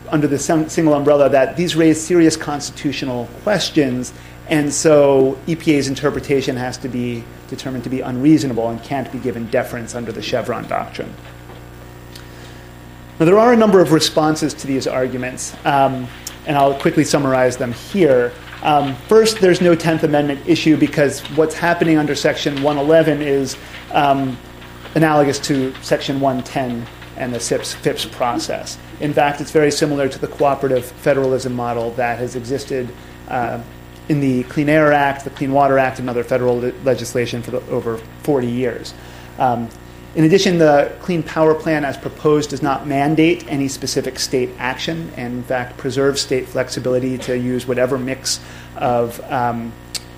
[0.09, 4.13] under the single umbrella that these raise serious constitutional questions,
[4.49, 9.47] and so EPA's interpretation has to be determined to be unreasonable and can't be given
[9.51, 11.13] deference under the Chevron doctrine.
[13.19, 15.55] Now, there are a number of responses to these arguments.
[15.65, 16.09] Um,
[16.47, 18.33] and I'll quickly summarize them here.
[18.63, 23.57] Um, first, there's no 10th Amendment issue because what's happening under Section 111 is
[23.93, 24.37] um,
[24.95, 26.87] analogous to Section 110
[27.21, 28.79] and the SIPS, FIPS process.
[28.99, 32.89] In fact, it's very similar to the cooperative federalism model that has existed
[33.29, 33.63] uh,
[34.09, 37.53] in the Clean Air Act, the Clean Water Act, and other federal le- legislation for
[37.53, 38.95] the, over 40 years.
[39.39, 39.69] Um,
[40.17, 45.13] in addition, the Clean Power Plan, as proposed, does not mandate any specific state action,
[45.17, 48.41] and in fact preserves state flexibility to use whatever mix
[48.77, 49.73] of um,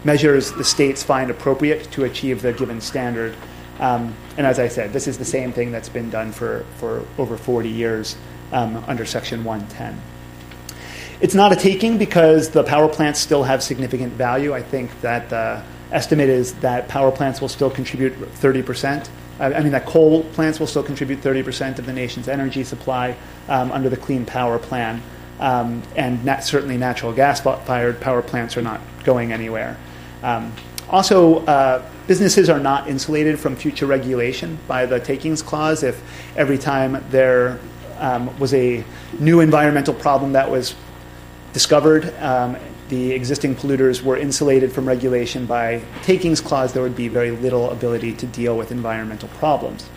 [0.05, 3.37] measures the states find appropriate to achieve the given standard.
[3.83, 7.05] Um, and as I said, this is the same thing that's been done for, for
[7.19, 8.17] over 40 years
[8.53, 10.01] um, under Section 110.
[11.21, 14.55] It's not a taking because the power plants still have significant value.
[14.55, 19.09] I think that the estimate is that power plants will still contribute 30%.
[19.41, 23.17] I mean, that coal plants will still contribute 30% of the nation's energy supply
[23.49, 25.03] um, under the Clean Power Plan.
[25.41, 29.77] Um, and nat- certainly natural gas fired power plants are not going anywhere.
[30.23, 30.53] Um,
[30.89, 35.83] also, uh, businesses are not insulated from future regulation by the takings clause.
[35.83, 36.03] If
[36.37, 37.59] every time there
[37.99, 38.85] um, was a
[39.19, 40.75] new environmental problem that was
[41.53, 42.57] discovered, um,
[42.89, 47.71] the existing polluters were insulated from regulation by takings clause, there would be very little
[47.71, 49.89] ability to deal with environmental problems.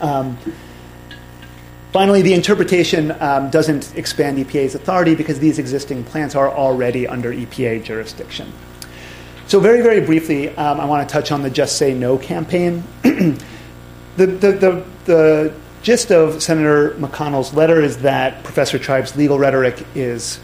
[0.00, 0.38] Um,
[1.92, 7.32] finally, the interpretation um, doesn't expand EPA's authority because these existing plants are already under
[7.32, 8.52] EPA jurisdiction.
[9.48, 12.84] So, very, very briefly, um, I want to touch on the Just Say No campaign.
[13.02, 13.38] the,
[14.18, 20.38] the, the, the gist of Senator McConnell's letter is that Professor Tribe's legal rhetoric is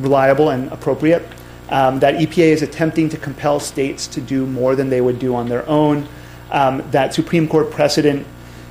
[0.00, 1.24] reliable and appropriate.
[1.68, 5.36] Um, that EPA is attempting to compel states to do more than they would do
[5.36, 6.08] on their own.
[6.50, 8.26] Um, that Supreme Court precedent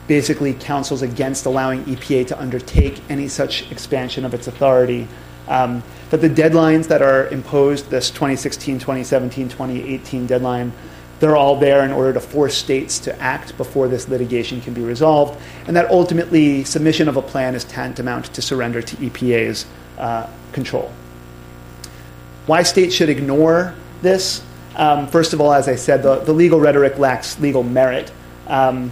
[0.07, 5.07] basically counsels against allowing EPA to undertake any such expansion of its authority
[5.47, 5.81] um,
[6.15, 10.71] that the deadlines that are imposed, this 2016, 2017, 2018 deadline,
[11.19, 14.81] they're all there in order to force states to act before this litigation can be
[14.81, 19.65] resolved, and that ultimately submission of a plan is tantamount to surrender to EPA's
[19.97, 20.91] uh, control.
[22.45, 24.43] Why states should ignore this?
[24.75, 28.11] Um, first of all, as I said, the, the legal rhetoric lacks legal merit.
[28.47, 28.91] Um,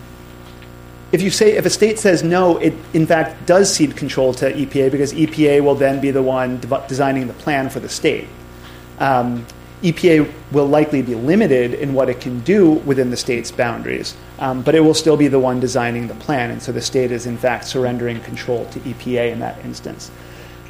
[1.14, 4.52] if you say if a state says no, it in fact does cede control to
[4.52, 8.28] EPA because EPA will then be the one de- designing the plan for the state.
[8.98, 9.46] Um,
[9.84, 14.64] EPA will likely be limited in what it can do within the state's boundaries, um,
[14.64, 17.28] but it will still be the one designing the plan, and so the state is
[17.28, 20.10] in fact surrendering control to EPA in that instance.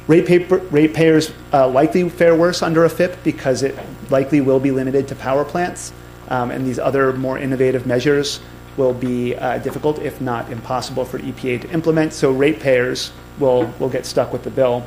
[0.08, 3.74] Ratepayers uh, likely fare worse under a FIP because it
[4.10, 5.92] likely will be limited to power plants,
[6.28, 8.40] um, and these other more innovative measures
[8.76, 12.12] will be uh, difficult, if not impossible, for EPA to implement.
[12.12, 14.84] So ratepayers will, will get stuck with the bill.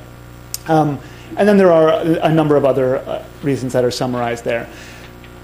[0.67, 0.99] Um,
[1.35, 1.89] and then there are
[2.21, 4.69] a number of other uh, reasons that are summarized there.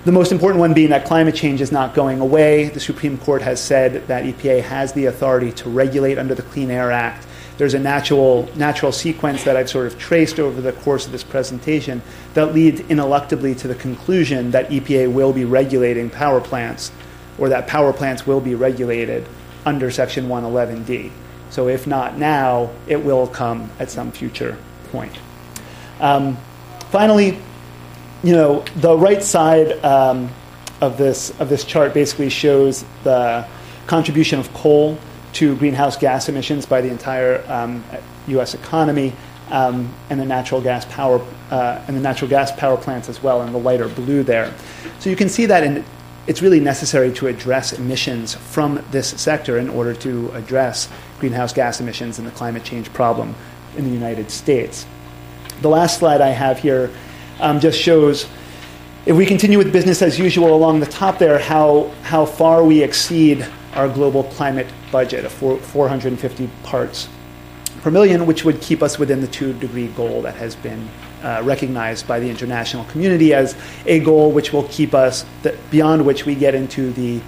[0.05, 2.69] The most important one being that climate change is not going away.
[2.69, 6.69] The Supreme Court has said that EPA has the authority to regulate under the Clean
[6.69, 7.25] Air Act.
[7.57, 11.23] There's a natural, natural sequence that I've sort of traced over the course of this
[11.23, 12.01] presentation
[12.33, 16.91] that leads ineluctably to the conclusion that EPA will be regulating power plants
[17.37, 19.25] or that power plants will be regulated
[19.65, 21.11] under Section 111D.
[21.49, 24.57] So if not now, it will come at some future
[24.91, 25.17] point.
[25.99, 26.37] Um,
[26.89, 27.37] finally,
[28.23, 30.29] you know, the right side um,
[30.81, 33.45] of this of this chart basically shows the
[33.87, 34.97] contribution of coal
[35.33, 37.83] to greenhouse gas emissions by the entire um,
[38.27, 38.53] U.S.
[38.53, 39.13] economy,
[39.49, 43.41] um, and the natural gas power uh, and the natural gas power plants as well,
[43.41, 44.53] in the lighter blue there.
[44.99, 45.83] So you can see that in
[46.25, 51.81] it's really necessary to address emissions from this sector in order to address greenhouse gas
[51.81, 53.35] emissions and the climate change problem
[53.75, 54.85] in the United States.
[55.61, 56.91] The last slide I have here
[57.39, 58.27] um, just shows
[59.05, 62.81] if we continue with business as usual along the top there, how, how far we
[62.81, 67.09] exceed our global climate budget of four, 450 parts
[67.81, 70.87] per million, which would keep us within the two degree goal that has been
[71.23, 73.55] uh, recognized by the international community as
[73.85, 77.21] a goal which will keep us th- beyond which we get into the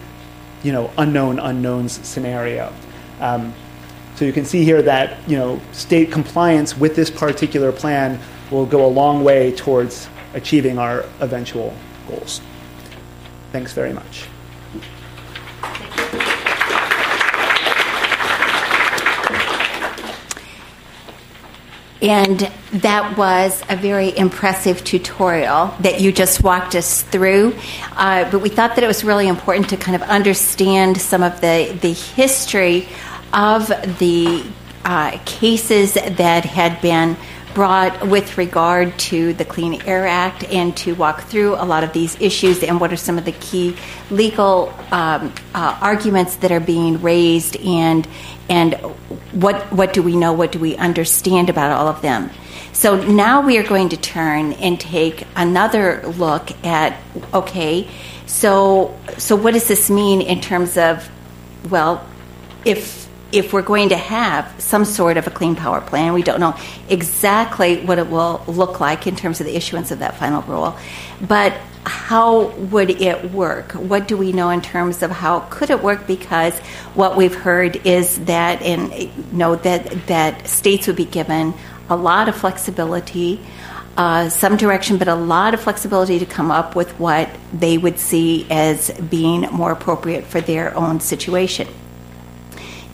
[0.63, 2.73] you know unknown unknowns scenario.
[3.19, 3.53] Um,
[4.15, 8.19] so you can see here that you know state compliance with this particular plan
[8.51, 11.73] will go a long way towards achieving our eventual
[12.08, 12.41] goals.
[13.51, 14.27] Thanks very much.
[22.05, 27.55] And that was a very impressive tutorial that you just walked us through.
[27.93, 31.41] Uh, but we thought that it was really important to kind of understand some of
[31.41, 32.87] the, the history
[33.33, 34.45] of the
[34.83, 37.17] uh, cases that had been
[37.55, 41.93] brought with regard to the Clean Air Act and to walk through a lot of
[41.93, 43.75] these issues and what are some of the key
[44.11, 48.07] legal um, uh, arguments that are being raised and
[48.49, 48.75] and
[49.31, 52.29] what what do we know, what do we understand about all of them.
[52.73, 57.01] So now we are going to turn and take another look at
[57.33, 57.89] okay,
[58.25, 61.09] so so what does this mean in terms of
[61.69, 62.05] well,
[62.65, 63.04] if
[63.36, 66.56] if we're going to have some sort of a clean power plan, we don't know
[66.88, 70.78] exactly what it will look like in terms of the issuance of that final rule.
[71.19, 71.54] But
[71.86, 73.74] how would it work?
[73.74, 76.08] What do we know in terms of how could it work?
[76.08, 76.58] Because
[76.95, 81.54] what we've heard is that you know that that states would be given
[81.89, 83.41] a lot of flexibility.
[83.98, 87.98] Uh, some direction, but a lot of flexibility to come up with what they would
[87.98, 91.65] see as being more appropriate for their own situation.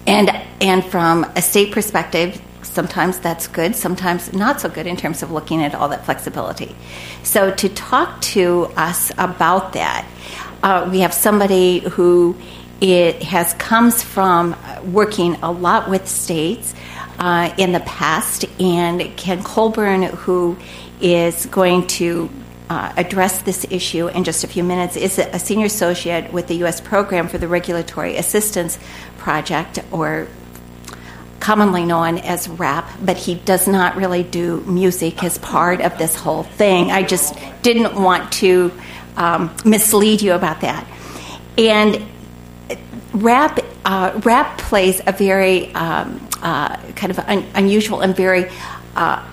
[0.07, 5.23] And and from a state perspective, sometimes that's good, sometimes not so good in terms
[5.23, 6.75] of looking at all that flexibility.
[7.23, 10.07] So to talk to us about that,
[10.63, 12.35] uh, we have somebody who
[12.79, 16.73] it has comes from working a lot with states
[17.19, 20.57] uh, in the past, and Ken Colburn, who
[20.99, 22.29] is going to
[22.71, 26.55] uh, address this issue in just a few minutes, is a senior associate with the
[26.63, 26.79] U.S.
[26.79, 28.79] Program for the Regulatory Assistance
[29.17, 30.29] Project, or
[31.41, 36.15] commonly known as rap, but he does not really do music as part of this
[36.15, 36.91] whole thing.
[36.91, 38.71] I just didn't want to
[39.17, 40.87] um, mislead you about that.
[41.57, 42.01] And
[43.11, 48.49] rap, uh, rap plays a very um, uh, kind of un- unusual and very
[48.95, 49.27] uh,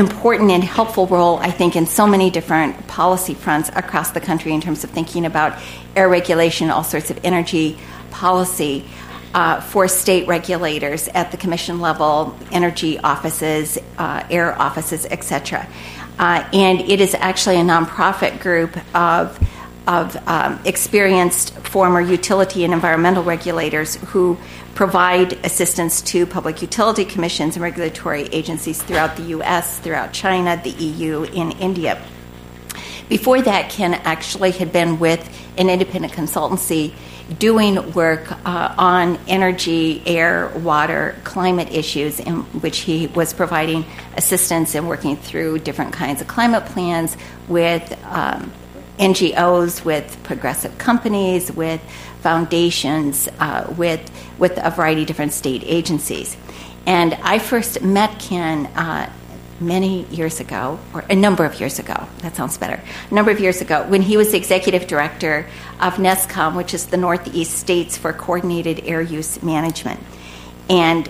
[0.00, 4.52] important and helpful role, I think, in so many different policy fronts across the country
[4.52, 5.56] in terms of thinking about
[5.94, 7.78] air regulation, all sorts of energy
[8.10, 8.84] policy
[9.34, 15.68] uh, for state regulators at the commission level, energy offices, uh, air offices, etc.
[16.18, 19.38] Uh, and it is actually a nonprofit group of
[19.90, 24.38] of um, experienced former utility and environmental regulators who
[24.76, 30.70] provide assistance to public utility commissions and regulatory agencies throughout the U.S., throughout China, the
[30.70, 32.00] EU, in India.
[33.08, 36.94] Before that, Ken actually had been with an independent consultancy
[37.40, 43.84] doing work uh, on energy, air, water, climate issues, in which he was providing
[44.16, 47.16] assistance and working through different kinds of climate plans
[47.48, 48.52] with um,
[49.00, 51.80] NGOs, with progressive companies, with
[52.20, 56.36] foundations, uh, with with a variety of different state agencies.
[56.86, 59.10] And I first met Ken uh,
[59.60, 63.40] many years ago, or a number of years ago, that sounds better, a number of
[63.40, 65.46] years ago, when he was the executive director
[65.80, 70.00] of NESCAUM, which is the Northeast States for Coordinated Air Use Management.
[70.68, 71.08] And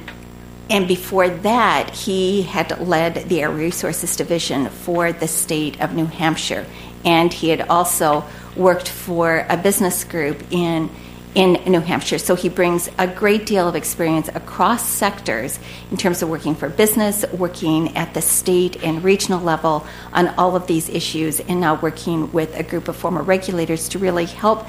[0.68, 6.06] and before that, he had led the Air Resources Division for the state of New
[6.06, 6.64] Hampshire.
[7.04, 8.24] And he had also
[8.56, 10.90] worked for a business group in
[11.34, 12.18] in New Hampshire.
[12.18, 15.60] So he brings a great deal of experience across sectors
[15.90, 20.56] in terms of working for business, working at the state and regional level on all
[20.56, 24.66] of these issues, and now working with a group of former regulators to really help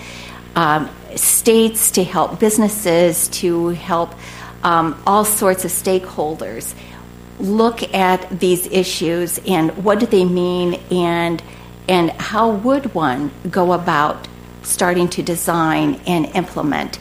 [0.56, 4.14] um, states, to help businesses, to help
[4.64, 6.76] um, all sorts of stakeholders
[7.40, 11.42] look at these issues and what do they mean and
[11.88, 14.28] and how would one go about
[14.64, 17.00] starting to design and implement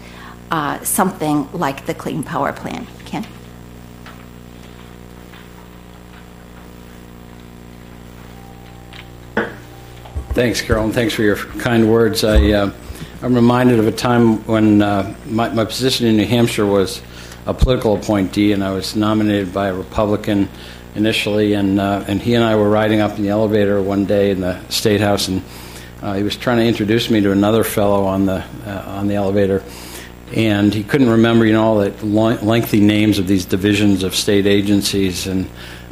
[0.50, 2.86] uh, something like the Clean Power Plan.
[3.04, 3.26] Ken?
[10.32, 12.24] Thanks, Carol, and thanks for your kind words.
[12.24, 12.72] I, uh,
[13.22, 17.02] I'm reminded of a time when uh, my, my, position in New Hampshire was
[17.46, 20.48] a political appointee, and I was nominated by a Republican
[20.94, 24.30] initially, and, uh, and he and I were riding up in the elevator one day
[24.30, 25.42] in the State House, and
[26.02, 29.14] uh, he was trying to introduce me to another fellow on the uh, on the
[29.14, 29.62] elevator,
[30.34, 34.46] and he couldn't remember, you know, all the lengthy names of these divisions of state
[34.46, 35.48] agencies, and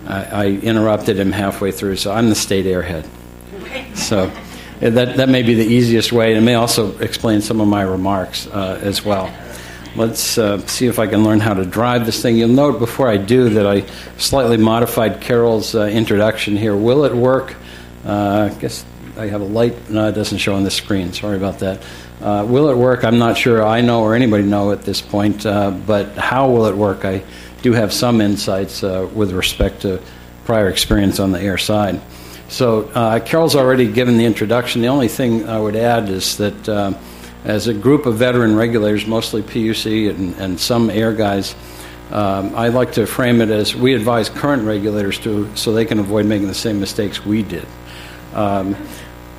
[0.07, 1.97] I, I interrupted him halfway through.
[1.97, 3.07] So I'm the state airhead.
[3.95, 4.33] So
[4.81, 7.83] that that may be the easiest way, and it may also explain some of my
[7.83, 9.31] remarks uh, as well.
[9.97, 12.37] Let's uh, see if I can learn how to drive this thing.
[12.37, 13.87] You'll note before I do that I
[14.19, 16.77] slightly modified Carol's uh, introduction here.
[16.77, 17.57] Will it work?
[18.05, 18.85] Uh, I guess
[19.17, 19.91] I have a light.
[19.91, 21.13] No, it doesn't show on the screen.
[21.13, 21.83] Sorry about that.
[22.21, 23.03] Uh, will it work?
[23.03, 25.45] I'm not sure I know or anybody know at this point.
[25.47, 27.05] Uh, but how will it work?
[27.05, 27.25] I
[27.63, 30.01] do have some insights uh, with respect to
[30.45, 32.01] prior experience on the air side.
[32.49, 32.85] So
[33.27, 34.81] Carol's already given the introduction.
[34.81, 36.97] The only thing I would add is that
[37.45, 41.55] as a group of veteran regulators, mostly PUC and, and some air guys,
[42.11, 45.99] Um, I like to frame it as we advise current regulators to so they can
[45.99, 47.67] avoid making the same mistakes we did.
[48.33, 48.77] Um,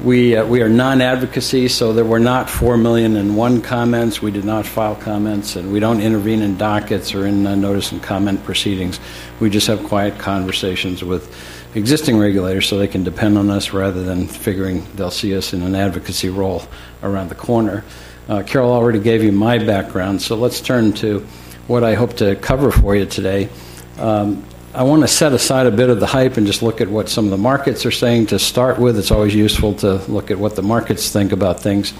[0.03, 4.21] we, uh, we are non advocacy, so there were not 4 million and one comments.
[4.21, 7.91] We did not file comments, and we don't intervene in dockets or in uh, notice
[7.91, 8.99] and comment proceedings.
[9.39, 11.35] We just have quiet conversations with
[11.75, 15.61] existing regulators so they can depend on us rather than figuring they'll see us in
[15.61, 16.63] an advocacy role
[17.03, 17.83] around the corner.
[18.27, 21.19] Uh, Carol already gave you my background, so let's turn to
[21.67, 23.49] what I hope to cover for you today.
[23.97, 24.43] Um,
[24.73, 27.09] I want to set aside a bit of the hype and just look at what
[27.09, 28.99] some of the markets are saying to start with.
[28.99, 31.93] It's always useful to look at what the markets think about things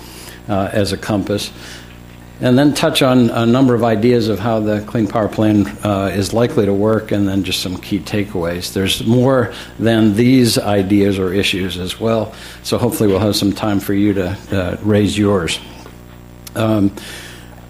[0.47, 1.51] uh, as a compass.
[2.41, 6.09] And then touch on a number of ideas of how the Clean Power Plan uh,
[6.13, 8.73] is likely to work, and then just some key takeaways.
[8.73, 12.33] There's more than these ideas or issues as well,
[12.63, 15.59] so hopefully we'll have some time for you to uh, raise yours.
[16.55, 16.95] Um,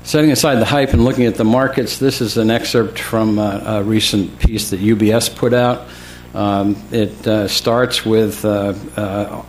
[0.10, 3.62] Setting aside the hype and looking at the markets, this is an excerpt from a,
[3.64, 5.88] a recent piece that UBS put out.
[6.34, 9.44] Um, it uh, starts with uh, uh,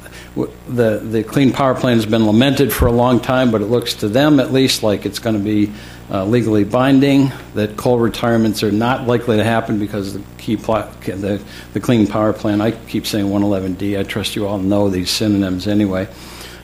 [0.68, 3.94] the the Clean Power Plan has been lamented for a long time, but it looks
[3.94, 5.72] to them at least like it's going to be
[6.10, 7.32] uh, legally binding.
[7.54, 11.42] That coal retirements are not likely to happen because the key plot, the
[11.74, 12.60] the Clean Power Plan.
[12.60, 13.98] I keep saying 111D.
[13.98, 16.08] I trust you all know these synonyms anyway.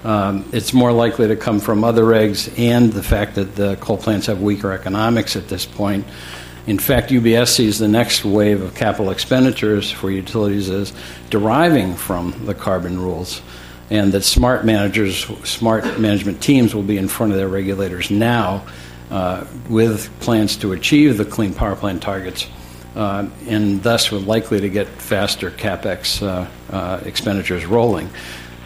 [0.04, 3.98] Um, it's more likely to come from other regs and the fact that the coal
[3.98, 6.06] plants have weaker economics at this point.
[6.66, 10.92] In fact, UBS sees the next wave of capital expenditures for utilities as
[11.30, 13.40] deriving from the carbon rules,
[13.88, 18.66] and that smart managers, smart management teams will be in front of their regulators now
[19.10, 22.48] uh, with plans to achieve the clean power plant targets.
[22.96, 28.10] Uh, and thus, we're likely to get faster capex uh, uh expenditures rolling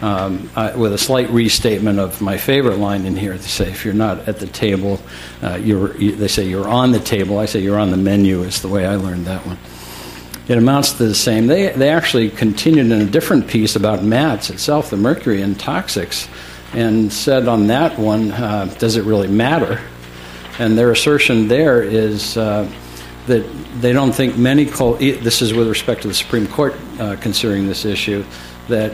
[0.01, 3.37] um, I, with a slight restatement of my favorite line in here.
[3.37, 4.99] They say, if you're not at the table,
[5.41, 7.37] uh, you're, you, they say you're on the table.
[7.37, 9.57] I say you're on the menu, is the way I learned that one.
[10.47, 11.47] It amounts to the same.
[11.47, 16.27] They, they actually continued in a different piece about MATS itself, the mercury and toxics,
[16.73, 19.79] and said on that one, uh, does it really matter?
[20.59, 22.69] And their assertion there is uh,
[23.27, 23.41] that
[23.79, 27.67] they don't think many coal, this is with respect to the Supreme Court uh, considering
[27.67, 28.25] this issue,
[28.67, 28.91] that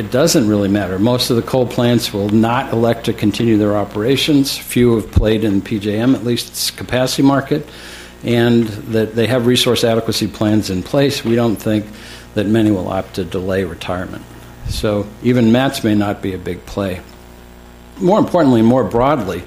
[0.00, 0.98] it doesn't really matter.
[0.98, 4.56] Most of the coal plants will not elect to continue their operations.
[4.56, 7.68] Few have played in PJM, at least its capacity market,
[8.24, 11.22] and that they have resource adequacy plans in place.
[11.22, 11.84] We don't think
[12.32, 14.24] that many will opt to delay retirement.
[14.70, 17.02] So even MATS may not be a big play.
[17.98, 19.42] More importantly, more broadly,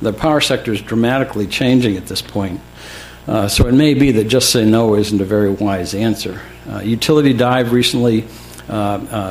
[0.00, 2.60] the power sector is dramatically changing at this point.
[3.26, 6.40] Uh, so it may be that just say no isn't a very wise answer.
[6.70, 8.28] Uh, Utility Dive recently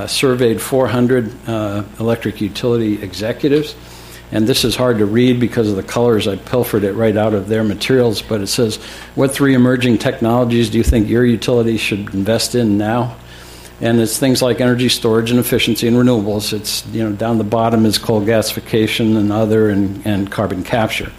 [0.07, 3.75] surveyed 400 uh, electric utility executives.
[4.31, 6.27] And this is hard to read because of the colors.
[6.27, 8.77] I pilfered it right out of their materials, but it says,
[9.13, 13.17] What three emerging technologies do you think your utility should invest in now?
[13.81, 16.53] And it's things like energy storage and efficiency and renewables.
[16.53, 21.11] It's, you know, down the bottom is coal gasification and other and, and carbon capture.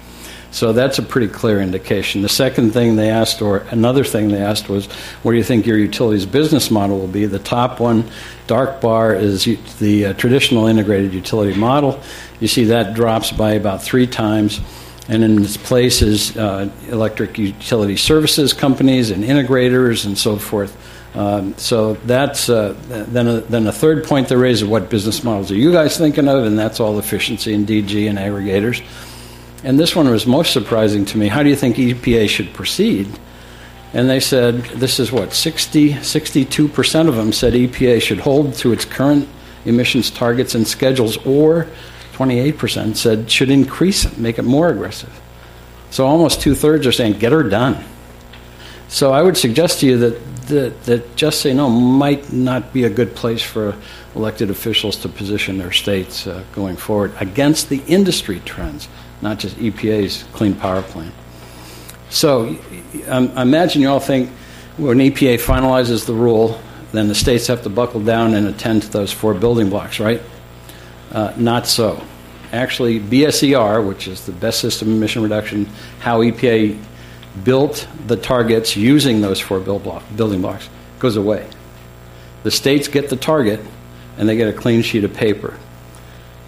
[0.56, 2.22] So that's a pretty clear indication.
[2.22, 4.86] The second thing they asked, or another thing they asked, was
[5.22, 7.26] what do you think your utility's business model will be?
[7.26, 8.04] The top one,
[8.46, 9.44] dark bar, is
[9.78, 12.00] the uh, traditional integrated utility model.
[12.40, 14.60] You see that drops by about three times.
[15.10, 20.74] And in its place is uh, electric utility services companies and integrators and so forth.
[21.14, 23.26] Um, so that's uh, then.
[23.28, 26.28] A, then a third point they raise is what business models are you guys thinking
[26.28, 28.82] of, and that's all efficiency and DG and aggregators.
[29.66, 31.26] And this one was most surprising to me.
[31.26, 33.08] How do you think EPA should proceed?
[33.92, 38.72] And they said, this is what, 60, 62% of them said EPA should hold to
[38.72, 39.28] its current
[39.64, 41.66] emissions targets and schedules, or
[42.12, 45.20] 28% said should increase it, make it more aggressive.
[45.90, 47.84] So almost two thirds are saying, get her done.
[48.86, 52.84] So I would suggest to you that, that, that just say no might not be
[52.84, 53.76] a good place for
[54.14, 58.88] elected officials to position their states uh, going forward against the industry trends
[59.22, 61.12] not just EPA's clean power plan.
[62.10, 62.56] So
[63.08, 64.30] um, imagine you all think
[64.76, 66.60] when EPA finalizes the rule,
[66.92, 70.22] then the states have to buckle down and attend to those four building blocks, right?
[71.10, 72.02] Uh, not so.
[72.52, 75.66] Actually, BSER, which is the best system emission reduction,
[75.98, 76.80] how EPA
[77.42, 81.46] built the targets using those four building blocks, goes away.
[82.44, 83.60] The states get the target,
[84.16, 85.58] and they get a clean sheet of paper.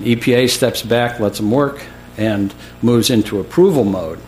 [0.00, 1.82] EPA steps back, lets them work,
[2.18, 2.52] and
[2.82, 4.18] moves into approval mode,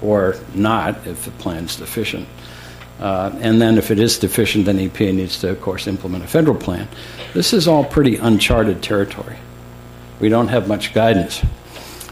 [0.00, 2.26] or not if the plan's deficient.
[3.00, 6.28] Uh, and then if it is deficient, then EPA needs to, of course, implement a
[6.28, 6.86] federal plan.
[7.34, 9.36] This is all pretty uncharted territory.
[10.20, 11.40] We don't have much guidance.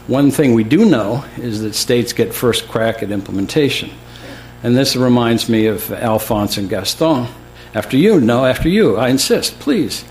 [0.07, 3.91] One thing we do know is that states get first crack at implementation.
[4.63, 7.27] And this reminds me of Alphonse and Gaston.
[7.73, 8.97] After you, no, after you.
[8.97, 10.03] I insist, please.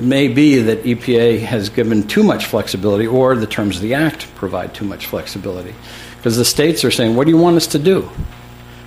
[0.00, 3.92] It may be that EPA has given too much flexibility, or the terms of the
[3.92, 5.74] Act provide too much flexibility.
[6.16, 8.08] Because the states are saying, What do you want us to do?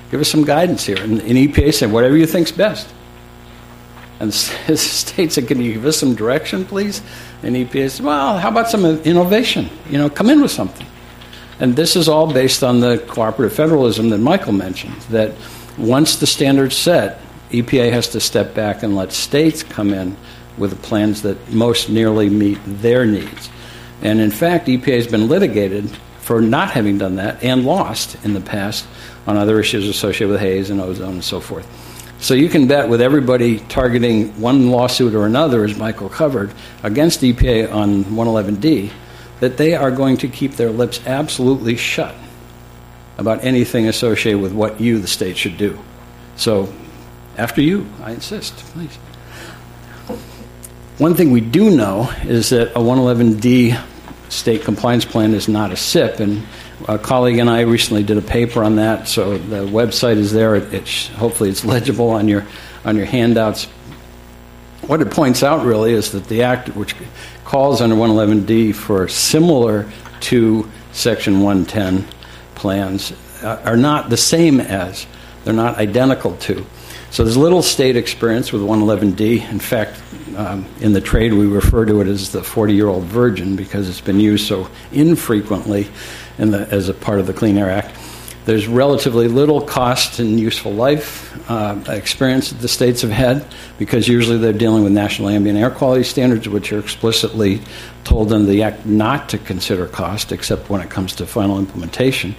[0.10, 0.98] Give us some guidance here.
[0.98, 2.92] And, and EPA said, Whatever you think's best.
[4.20, 4.32] And
[4.68, 7.04] the states said, Can you give us some direction, please?
[7.44, 9.70] And EPA said, Well, how about some innovation?
[9.92, 10.88] You know, come in with something.
[11.60, 15.36] And this is all based on the cooperative federalism that Michael mentioned, that
[15.78, 20.18] once the standard's set, EPA has to step back and let states come in
[20.58, 23.50] with the plans that most nearly meet their needs.
[24.02, 25.90] And in fact, EPA has been litigated
[26.20, 28.86] for not having done that and lost in the past
[29.28, 31.68] on other issues associated with haze and ozone and so forth.
[32.20, 37.20] So you can bet with everybody targeting one lawsuit or another, as Michael covered, against
[37.20, 38.92] EPA on 111D,
[39.42, 42.16] that they are going to keep their lips absolutely shut
[43.18, 45.78] about anything associated with what you, the state, should do.
[46.38, 46.74] So,
[47.38, 48.98] after you, I insist, please.
[51.00, 53.82] One thing we do know is that a 111D
[54.30, 56.44] state compliance plan is not a SIP, and
[56.88, 59.08] a colleague and I recently did a paper on that.
[59.08, 60.56] So the website is there.
[60.56, 62.46] It, it, hopefully, it's legible on your
[62.86, 63.66] on your handouts.
[64.86, 66.96] What it points out really is that the act, which
[67.44, 69.90] calls under 111D for similar
[70.22, 72.06] to Section 110
[72.54, 75.08] plans, uh, are not the same as.
[75.44, 76.66] They're not identical to.
[77.10, 79.50] So there's little state experience with 111D.
[79.50, 80.02] In fact,
[80.36, 83.90] um, in the trade, we refer to it as the 40 year old virgin because
[83.90, 85.88] it's been used so infrequently
[86.38, 87.96] the, as a part of the Clean Air Act.
[88.46, 93.46] There's relatively little cost and useful life uh, experience that the states have had
[93.78, 97.62] because usually they're dealing with national ambient air quality standards, which are explicitly
[98.04, 102.36] told in the Act not to consider cost except when it comes to final implementation.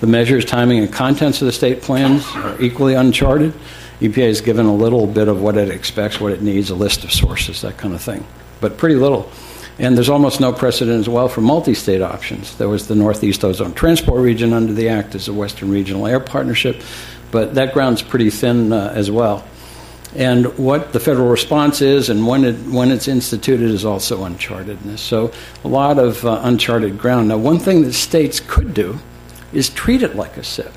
[0.00, 3.54] The measures, timing, and contents of the state plans are equally uncharted.
[4.00, 7.04] EPA has given a little bit of what it expects, what it needs, a list
[7.04, 8.26] of sources, that kind of thing,
[8.60, 9.30] but pretty little.
[9.78, 12.56] And there's almost no precedent as well for multi state options.
[12.56, 16.20] There was the Northeast Ozone Transport Region under the Act as a Western Regional Air
[16.20, 16.82] Partnership,
[17.30, 19.44] but that ground's pretty thin uh, as well.
[20.14, 24.98] And what the federal response is and when, it, when it's instituted is also uncharted.
[24.98, 25.30] So,
[25.62, 27.28] a lot of uh, uncharted ground.
[27.28, 28.98] Now, one thing that states could do
[29.52, 30.72] is treat it like a SIP.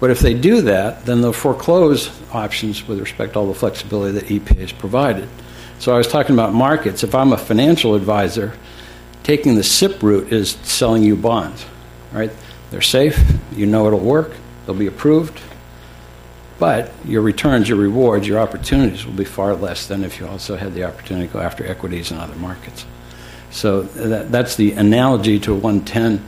[0.00, 4.18] But if they do that, then they'll foreclose options with respect to all the flexibility
[4.18, 5.28] that EPA has provided.
[5.78, 7.02] So I was talking about markets.
[7.02, 8.54] If I'm a financial advisor,
[9.22, 11.64] taking the SIP route is selling you bonds,
[12.12, 12.30] right?
[12.70, 13.18] They're safe,
[13.54, 14.32] you know it'll work,
[14.66, 15.40] they'll be approved,
[16.58, 20.56] but your returns, your rewards, your opportunities will be far less than if you also
[20.56, 22.86] had the opportunity to go after equities and other markets.
[23.50, 26.24] So that, that's the analogy to 110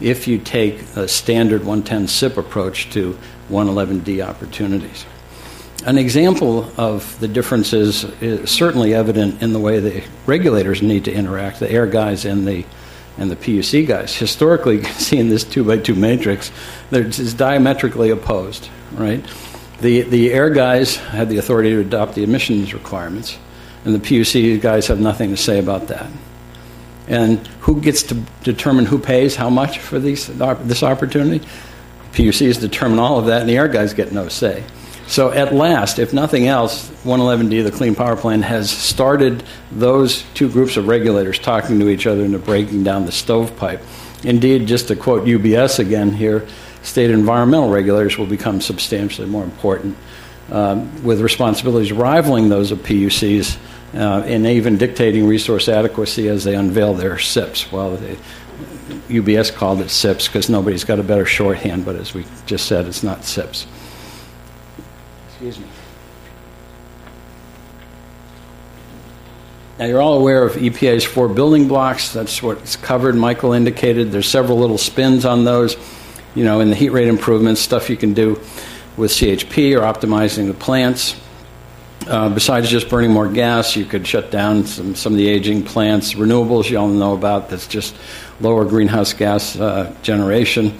[0.00, 3.18] if you take a standard 110 SIP approach to
[3.50, 5.04] 111D opportunities.
[5.86, 11.12] An example of the differences is certainly evident in the way the regulators need to
[11.12, 12.64] interact, the air guys and the
[13.16, 14.14] and the PUC guys.
[14.16, 16.52] Historically, you can see in this two by two matrix,
[16.92, 19.24] it's diametrically opposed, right?
[19.80, 23.38] The the air guys have the authority to adopt the emissions requirements,
[23.84, 26.10] and the PUC guys have nothing to say about that
[27.08, 31.44] and who gets to determine who pays how much for these, this opportunity?
[32.12, 34.62] PUCs determine all of that, and the air guys get no say.
[35.06, 39.42] So, at last, if nothing else, 111D, the Clean Power Plan, has started
[39.72, 43.80] those two groups of regulators talking to each other and breaking down the stovepipe.
[44.22, 46.46] Indeed, just to quote UBS again here,
[46.82, 49.96] state environmental regulators will become substantially more important,
[50.50, 53.56] um, with responsibilities rivaling those of PUCs
[53.94, 57.70] uh, and even dictating resource adequacy as they unveil their SIPs.
[57.72, 58.16] Well, they,
[59.08, 62.86] UBS called it SIPs because nobody's got a better shorthand, but as we just said,
[62.86, 63.66] it's not SIPs.
[65.28, 65.66] Excuse me.
[69.78, 72.12] Now, you're all aware of EPA's four building blocks.
[72.12, 73.14] That's what's covered.
[73.14, 75.76] Michael indicated there's several little spins on those.
[76.34, 78.40] You know, in the heat rate improvements, stuff you can do
[78.96, 81.14] with CHP or optimizing the plants.
[82.08, 85.62] Uh, besides just burning more gas, you could shut down some, some of the aging
[85.62, 86.14] plants.
[86.14, 87.94] Renewables, you all know about, that's just
[88.40, 90.72] lower greenhouse gas uh, generation.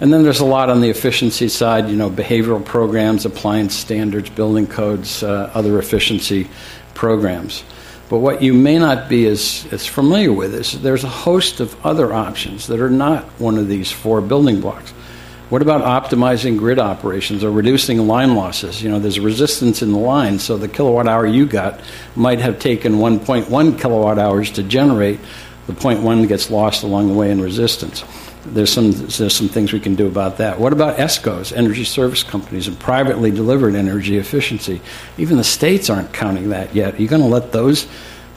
[0.00, 4.28] And then there's a lot on the efficiency side, you know, behavioral programs, appliance standards,
[4.30, 6.48] building codes, uh, other efficiency
[6.94, 7.62] programs.
[8.08, 11.86] But what you may not be as, as familiar with is there's a host of
[11.86, 14.92] other options that are not one of these four building blocks.
[15.52, 18.82] What about optimizing grid operations or reducing line losses?
[18.82, 21.78] You know, there's resistance in the line, so the kilowatt hour you got
[22.16, 25.20] might have taken 1.1 kilowatt hours to generate.
[25.66, 28.02] The 0.1 gets lost along the way in resistance.
[28.46, 30.58] there's some there's some things we can do about that.
[30.58, 34.80] What about ESCOs, energy service companies, and privately delivered energy efficiency?
[35.18, 36.94] Even the states aren't counting that yet.
[36.94, 37.86] Are you going to let those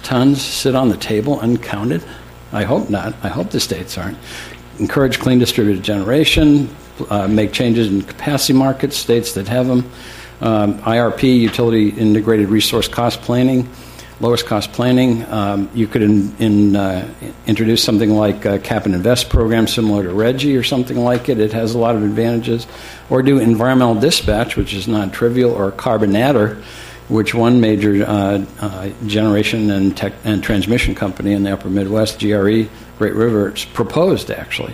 [0.03, 2.03] tons sit on the table uncounted?
[2.51, 3.15] I hope not.
[3.23, 4.17] I hope the states aren't.
[4.79, 6.75] Encourage clean distributed generation.
[7.09, 9.89] Uh, make changes in capacity markets, states that have them.
[10.41, 13.69] Um, IRP, utility integrated resource cost planning
[14.19, 15.23] lowest cost planning.
[15.25, 17.07] Um, you could in, in, uh,
[17.47, 21.39] introduce something like a cap and invest program similar to RGGI or something like it.
[21.39, 22.65] It has a lot of advantages.
[23.09, 26.63] Or do environmental dispatch, which is non trivial, or carbon adder,
[27.07, 32.19] which one major uh, uh, generation and, tech, and transmission company in the upper Midwest,
[32.19, 32.63] GRE,
[32.97, 34.73] Great River, proposed actually.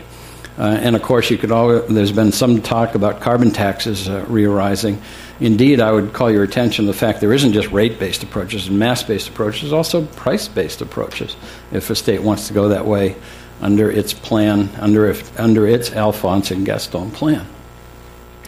[0.57, 4.25] Uh, and of course, you could always, there's been some talk about carbon taxes uh,
[4.27, 5.01] re-arising.
[5.39, 8.67] Indeed, I would call your attention to the fact there isn't just rate based approaches
[8.67, 11.35] and mass based approaches, there's also price based approaches
[11.71, 13.15] if a state wants to go that way
[13.61, 17.47] under its plan, under, if, under its Alphonse and Gaston plan.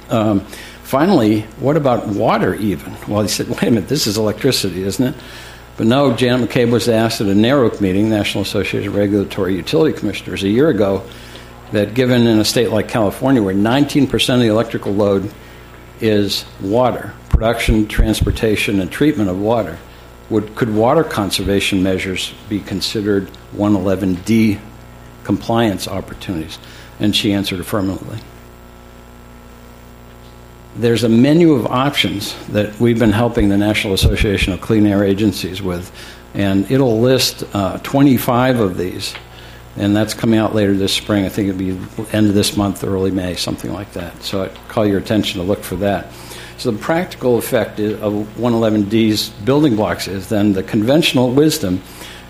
[0.10, 0.42] Um,
[0.84, 2.96] finally, what about water even?
[3.08, 5.16] Well, he said, wait a minute, this is electricity, isn't it?
[5.78, 9.98] But no, Janet McCabe was asked at a NARUC meeting, National Association of Regulatory Utility
[9.98, 11.04] Commissioners, a year ago,
[11.72, 15.32] that given in a state like California, where 19% of the electrical load
[16.00, 19.78] is water, production, transportation, and treatment of water.
[20.30, 24.60] Would, could water conservation measures be considered 111D
[25.24, 26.60] compliance opportunities?
[27.00, 28.20] And she answered affirmatively.
[30.76, 35.04] There's a menu of options that we've been helping the National Association of Clean Air
[35.04, 35.92] Agencies with,
[36.34, 39.14] and it'll list uh, 25 of these
[39.76, 41.26] and that's coming out later this spring.
[41.26, 41.72] I think it'll be
[42.12, 44.22] end of this month, early May, something like that.
[44.24, 46.12] So I call your attention to look for that.
[46.58, 51.82] So the practical effect of 111D's building blocks is then the conventional wisdom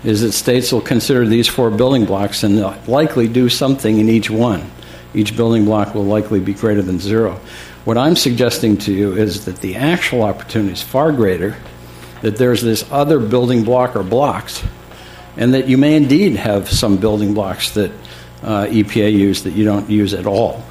[0.02, 4.30] is that states will consider these four building blocks and likely do something in each
[4.30, 4.70] one.
[5.14, 7.40] Each building block will likely be greater than zero.
[7.84, 11.56] What I'm suggesting to you is that the actual opportunity is far greater,
[12.22, 14.64] that there's this other building block or blocks
[15.36, 17.90] and that you may indeed have some building blocks that
[18.42, 20.62] uh, EPA use that you don't use at all.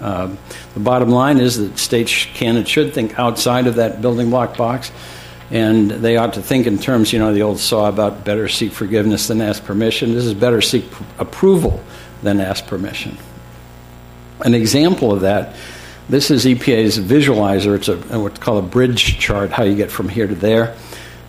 [0.00, 0.38] Um,
[0.74, 4.56] the bottom line is that states can and should think outside of that building block
[4.56, 4.92] box,
[5.50, 8.72] and they ought to think in terms, you know, the old saw about better seek
[8.72, 10.12] forgiveness than ask permission.
[10.12, 11.82] This is better seek pr- approval
[12.22, 13.16] than ask permission.
[14.40, 15.56] An example of that.
[16.08, 17.76] This is EPA's visualizer.
[17.76, 20.76] It's a what's called a bridge chart, how you get from here to there.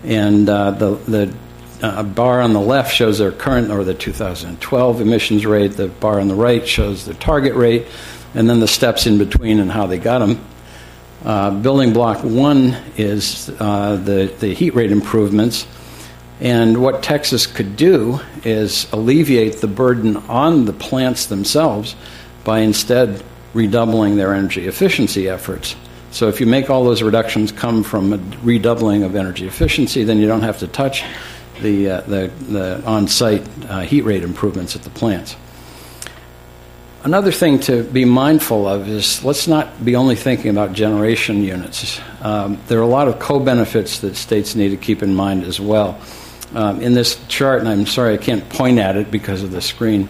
[0.03, 1.33] And uh, the, the
[1.81, 5.73] a bar on the left shows their current or the 2012 emissions rate.
[5.73, 7.87] The bar on the right shows the target rate,
[8.33, 10.39] and then the steps in between and how they got them.
[11.23, 15.65] Uh, building block one is uh, the, the heat rate improvements.
[16.39, 21.95] And what Texas could do is alleviate the burden on the plants themselves
[22.43, 23.23] by instead
[23.53, 25.75] redoubling their energy efficiency efforts.
[26.11, 30.17] So if you make all those reductions come from a redoubling of energy efficiency, then
[30.17, 31.03] you don't have to touch
[31.61, 35.35] the, uh, the, the on site uh, heat rate improvements at the plants.
[37.03, 42.01] Another thing to be mindful of is let's not be only thinking about generation units.
[42.21, 45.43] Um, there are a lot of co benefits that states need to keep in mind
[45.43, 46.01] as well.
[46.55, 49.61] Um, in this chart, and I'm sorry I can't point at it because of the
[49.61, 50.09] screen,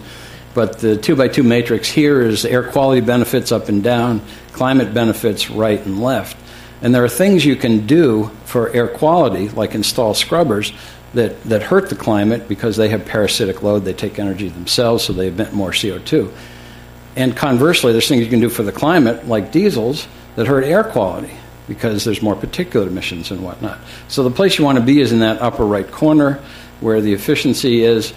[0.54, 4.22] but the two by two matrix here is air quality benefits up and down,
[4.52, 6.34] climate benefits right and left.
[6.80, 10.72] And there are things you can do for air quality, like install scrubbers,
[11.16, 13.84] that, that hurt the climate because they have parasitic load.
[13.84, 16.32] They take energy themselves, so they emit more CO2.
[17.16, 20.06] And conversely, there's things you can do for the climate, like diesels,
[20.36, 21.32] that hurt air quality
[21.66, 23.78] because there's more particulate emissions and whatnot.
[24.08, 26.40] So the place you want to be is in that upper right corner
[26.80, 28.12] where the efficiency is.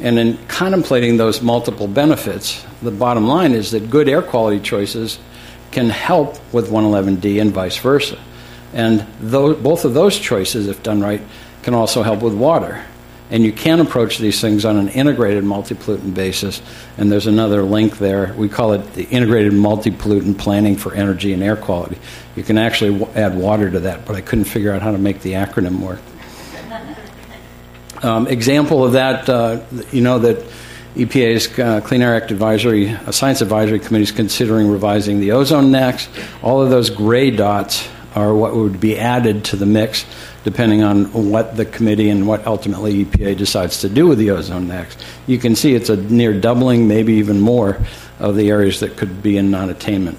[0.00, 5.18] And in contemplating those multiple benefits, the bottom line is that good air quality choices
[5.70, 8.18] can help with 111D and vice versa.
[8.72, 11.20] And those, both of those choices, if done right,
[11.64, 12.84] can also help with water.
[13.30, 16.60] And you can approach these things on an integrated multi-pollutant basis.
[16.98, 18.34] And there's another link there.
[18.34, 21.98] We call it the integrated multi-pollutant planning for energy and air quality.
[22.36, 24.98] You can actually w- add water to that, but I couldn't figure out how to
[24.98, 26.00] make the acronym work.
[28.04, 30.44] Um, example of that, uh, you know that
[30.94, 35.70] EPA's uh, Clean Air Act Advisory, uh, Science Advisory Committee is considering revising the ozone
[35.70, 36.08] NAAQS.
[36.42, 40.04] All of those gray dots are what would be added to the mix
[40.44, 44.66] depending on what the committee and what ultimately EPA decides to do with the ozone
[44.66, 44.96] NAAQS.
[45.26, 47.78] You can see it's a near doubling, maybe even more,
[48.18, 50.18] of the areas that could be in non attainment.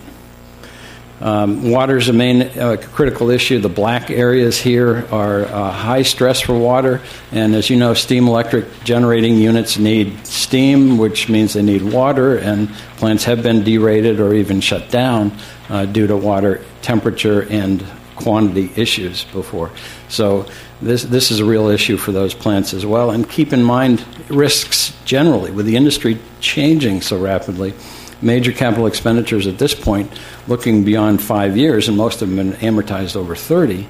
[1.21, 3.59] Um, water is a main uh, critical issue.
[3.59, 7.01] The black areas here are uh, high stress for water,
[7.31, 12.37] and as you know, steam electric generating units need steam, which means they need water,
[12.37, 15.31] and plants have been derated or even shut down
[15.69, 17.85] uh, due to water temperature and
[18.15, 19.71] quantity issues before.
[20.09, 20.45] So
[20.81, 23.11] this this is a real issue for those plants as well.
[23.11, 27.73] And keep in mind risks generally with the industry changing so rapidly
[28.21, 30.11] major capital expenditures at this point,
[30.47, 33.87] looking beyond five years, and most of them been amortized over 30,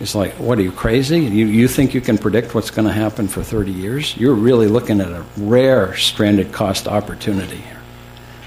[0.00, 1.18] it's like, what are you crazy?
[1.20, 4.16] You, you think you can predict what's going to happen for 30 years?
[4.16, 7.80] You're really looking at a rare stranded cost opportunity here.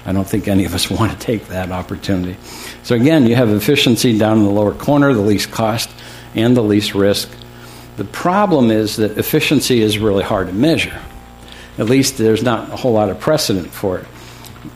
[0.06, 2.36] I don't think any of us want to take that opportunity.
[2.82, 5.90] So, again, you have efficiency down in the lower corner, the least cost,
[6.34, 7.30] and the least risk.
[7.96, 10.98] The problem is that efficiency is really hard to measure.
[11.76, 14.06] At least there's not a whole lot of precedent for it.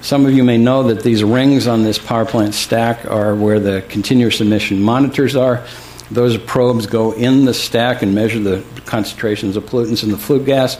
[0.00, 3.60] Some of you may know that these rings on this power plant stack are where
[3.60, 5.64] the continuous emission monitors are.
[6.10, 10.44] Those probes go in the stack and measure the concentrations of pollutants in the flue
[10.44, 10.76] gas,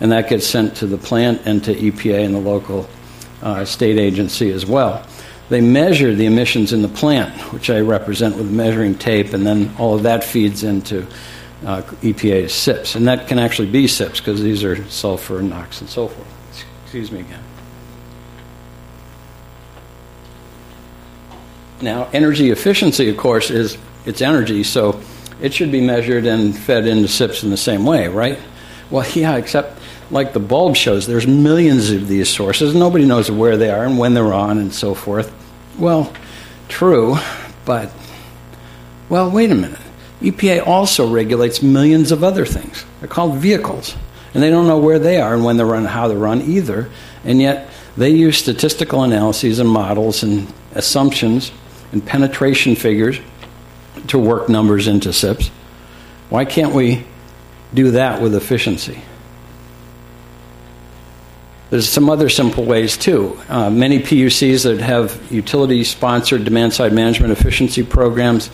[0.00, 2.88] and that gets sent to the plant and to EPA and the local
[3.42, 5.06] uh, state agency as well.
[5.48, 9.74] They measure the emissions in the plant, which I represent with measuring tape, and then
[9.78, 11.06] all of that feeds into
[11.64, 12.96] uh, EPA's SIPs.
[12.96, 16.28] And that can actually be SIPs because these are sulfur, and NOx, and so forth.
[16.84, 17.42] Excuse me again.
[21.80, 25.00] Now, energy efficiency, of course, is it's energy, so
[25.40, 28.38] it should be measured and fed into SIPs in the same way, right?
[28.90, 29.78] Well, yeah, except
[30.10, 32.74] like the bulb shows, there's millions of these sources.
[32.74, 35.32] Nobody knows where they are and when they're on and so forth.
[35.78, 36.12] Well,
[36.68, 37.16] true,
[37.64, 37.92] but,
[39.08, 39.78] well, wait a minute.
[40.20, 42.84] EPA also regulates millions of other things.
[42.98, 43.94] They're called vehicles.
[44.34, 46.90] And they don't know where they are and when they're run, how they're run either.
[47.24, 51.52] And yet they use statistical analyses and models and assumptions
[51.92, 53.18] and penetration figures
[54.08, 55.48] to work numbers into SIPs.
[56.30, 57.04] Why can't we
[57.74, 59.00] do that with efficiency?
[61.70, 63.38] There's some other simple ways too.
[63.48, 68.48] Uh, many PUCs that have utility sponsored demand side management efficiency programs,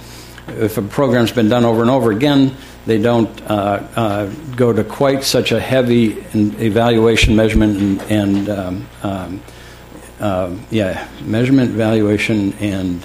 [0.49, 2.57] if a program's been done over and over again,
[2.87, 4.26] they don't uh, uh,
[4.57, 9.43] go to quite such a heavy evaluation, measurement, and, and um, um,
[10.20, 13.03] uh, yeah, measurement, valuation, and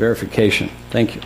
[0.00, 0.70] verification.
[0.90, 1.22] Thank you.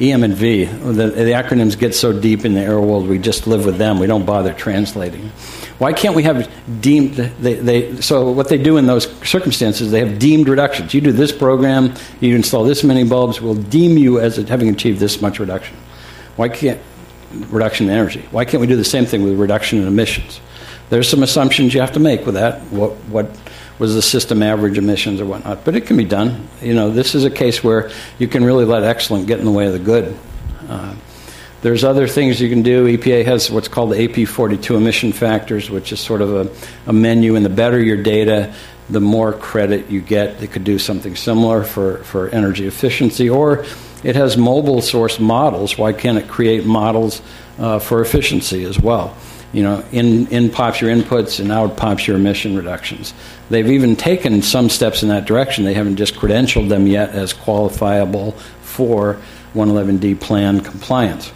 [0.00, 0.64] EM and V.
[0.64, 3.98] The, the, acronyms get so deep in the air world, we just live with them.
[3.98, 5.30] We don't bother translating.
[5.78, 6.48] Why can't we have
[6.80, 7.14] deemed?
[7.14, 10.94] They, they, so what they do in those circumstances, they have deemed reductions.
[10.94, 15.00] You do this program, you install this many bulbs, we'll deem you as having achieved
[15.00, 15.76] this much reduction.
[16.36, 16.80] Why can't
[17.48, 18.24] reduction in energy?
[18.30, 20.40] Why can't we do the same thing with reduction in emissions?
[20.90, 22.60] There's some assumptions you have to make with that.
[22.70, 23.30] What, what
[23.78, 25.64] was the system average emissions or whatnot.
[25.64, 26.48] But it can be done.
[26.60, 29.50] You know, this is a case where you can really let excellent get in the
[29.50, 30.16] way of the good.
[30.68, 30.94] Uh,
[31.62, 32.86] there's other things you can do.
[32.86, 37.34] EPA has what's called the AP42 emission factors, which is sort of a, a menu,
[37.34, 38.54] and the better your data,
[38.88, 40.42] the more credit you get.
[40.42, 43.64] It could do something similar for, for energy efficiency, or
[44.04, 45.76] it has mobile source models.
[45.76, 47.22] Why can't it create models
[47.58, 49.16] uh, for efficiency as well?
[49.52, 53.14] You know, in, in pops your inputs and out pops your emission reductions.
[53.48, 55.64] They've even taken some steps in that direction.
[55.64, 59.18] They haven't just credentialed them yet as qualifiable for
[59.54, 61.32] 111D plan compliance.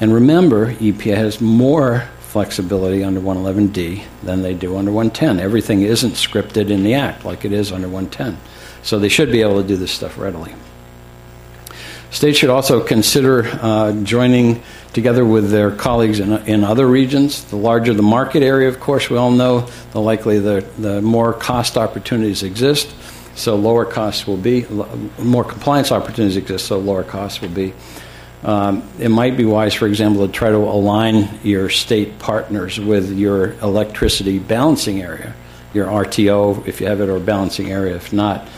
[0.00, 5.40] And remember, EPA has more flexibility under 111D than they do under 110.
[5.40, 8.38] Everything isn't scripted in the Act like it is under 110.
[8.82, 10.54] So they should be able to do this stuff readily.
[12.10, 14.62] States should also consider uh, joining
[14.94, 17.44] together with their colleagues in, in other regions.
[17.44, 21.34] The larger the market area, of course, we all know, the likely the, the more
[21.34, 22.94] cost opportunities exist.
[23.34, 24.66] So lower costs will be,
[25.18, 27.74] more compliance opportunities exist, so lower costs will be.
[28.42, 33.16] Um, it might be wise, for example, to try to align your state partners with
[33.16, 35.34] your electricity balancing area,
[35.74, 38.48] your RTO, if you have it, or balancing area, if not.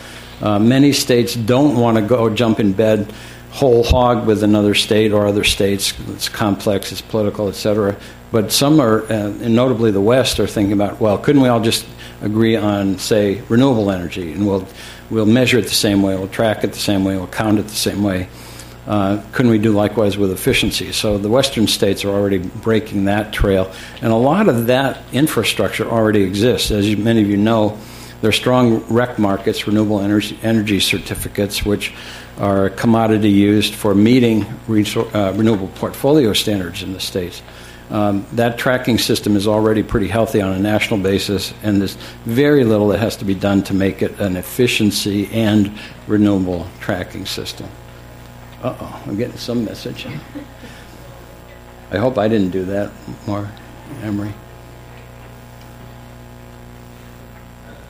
[0.41, 3.13] Uh, many states don't want to go jump in bed
[3.51, 5.93] whole hog with another state or other states.
[6.09, 7.97] It's complex, it's political, etc.
[8.33, 11.61] But some are, uh, and notably the West, are thinking about, well, couldn't we all
[11.61, 11.85] just
[12.23, 14.67] agree on, say, renewable energy, and we'll
[15.11, 17.67] we'll measure it the same way, we'll track it the same way, we'll count it
[17.67, 18.29] the same way.
[18.87, 20.93] Uh, couldn't we do likewise with efficiency?
[20.93, 25.89] So the Western states are already breaking that trail, and a lot of that infrastructure
[25.89, 26.71] already exists.
[26.71, 27.77] As you, many of you know,
[28.21, 31.93] there are strong REC markets, renewable energy, energy certificates, which
[32.41, 37.43] are a commodity used for meeting uh, renewable portfolio standards in the states.
[37.91, 42.65] Um, that tracking system is already pretty healthy on a national basis, and there's very
[42.65, 45.73] little that has to be done to make it an efficiency and
[46.07, 47.69] renewable tracking system.
[48.63, 50.07] Uh oh, I'm getting some message.
[51.91, 52.91] I hope I didn't do that,
[53.27, 53.51] more
[54.03, 54.33] Emery.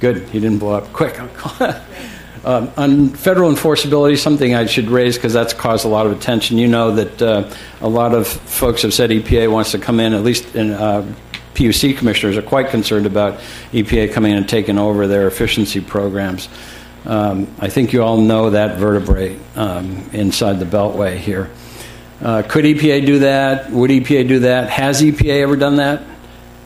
[0.00, 0.92] Good, he didn't blow up.
[0.92, 1.20] Quick.
[2.44, 6.58] um, on federal enforceability, something I should raise because that's caused a lot of attention.
[6.58, 10.14] You know that uh, a lot of folks have said EPA wants to come in,
[10.14, 11.06] at least in, uh,
[11.54, 13.38] PUC commissioners are quite concerned about
[13.72, 16.48] EPA coming in and taking over their efficiency programs.
[17.04, 21.50] Um, I think you all know that vertebrae um, inside the Beltway here.
[22.22, 23.70] Uh, could EPA do that?
[23.70, 24.68] Would EPA do that?
[24.68, 26.02] Has EPA ever done that?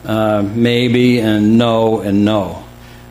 [0.03, 2.64] Uh, maybe, and no, and no.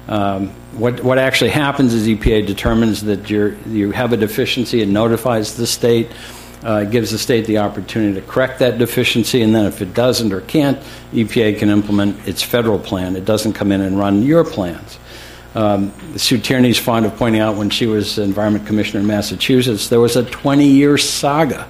[0.09, 4.93] Um, what, what actually happens is EPA determines that you you have a deficiency and
[4.93, 6.11] notifies the state,
[6.63, 10.33] uh, gives the state the opportunity to correct that deficiency, and then if it doesn't
[10.33, 10.79] or can't,
[11.13, 13.17] EPA can implement its federal plan.
[13.17, 14.99] It doesn't come in and run your plans.
[15.55, 20.01] Um, Sue is fond of pointing out when she was Environment Commissioner in Massachusetts, there
[20.01, 21.69] was a 20 year saga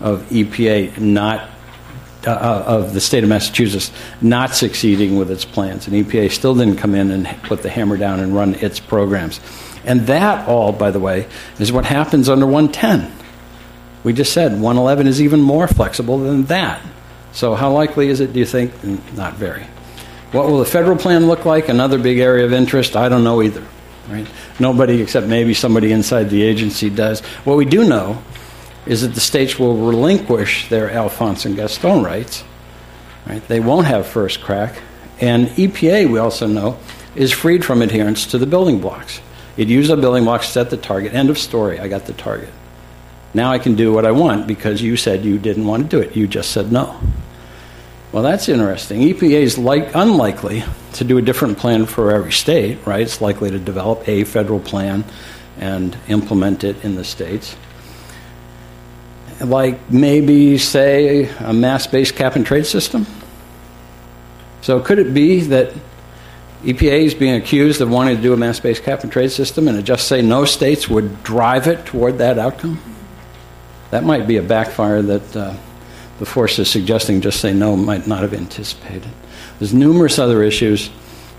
[0.00, 1.50] of EPA not
[2.26, 6.54] uh, uh, of the state of Massachusetts not succeeding with its plans, and EPA still
[6.54, 9.40] didn't come in and put the hammer down and run its programs.
[9.84, 13.12] And that all, by the way, is what happens under 110.
[14.02, 16.82] We just said 111 is even more flexible than that.
[17.32, 18.72] So, how likely is it, do you think?
[19.14, 19.64] Not very.
[20.32, 21.68] What will the federal plan look like?
[21.68, 22.96] Another big area of interest?
[22.96, 23.64] I don't know either.
[24.08, 24.26] Right?
[24.58, 27.20] Nobody except maybe somebody inside the agency does.
[27.44, 28.22] What we do know
[28.88, 32.42] is that the states will relinquish their Alphonse and Gaston rights.
[33.26, 33.46] Right?
[33.46, 34.80] They won't have first crack.
[35.20, 36.78] And EPA, we also know,
[37.14, 39.20] is freed from adherence to the building blocks.
[39.58, 41.12] It used the building blocks, set the target.
[41.12, 41.78] End of story.
[41.78, 42.48] I got the target.
[43.34, 46.00] Now I can do what I want because you said you didn't want to do
[46.00, 46.16] it.
[46.16, 46.98] You just said no.
[48.10, 49.02] Well, that's interesting.
[49.02, 50.64] EPA is like, unlikely
[50.94, 53.02] to do a different plan for every state, right?
[53.02, 55.04] It's likely to develop a federal plan
[55.58, 57.54] and implement it in the states
[59.40, 63.06] like maybe, say, a mass based cap and trade system?
[64.60, 65.72] So, could it be that
[66.64, 69.68] EPA is being accused of wanting to do a mass based cap and trade system
[69.68, 72.80] and just say no states would drive it toward that outcome?
[73.90, 75.54] That might be a backfire that uh,
[76.18, 79.10] the force is suggesting just say no might not have anticipated.
[79.58, 80.90] There's numerous other issues.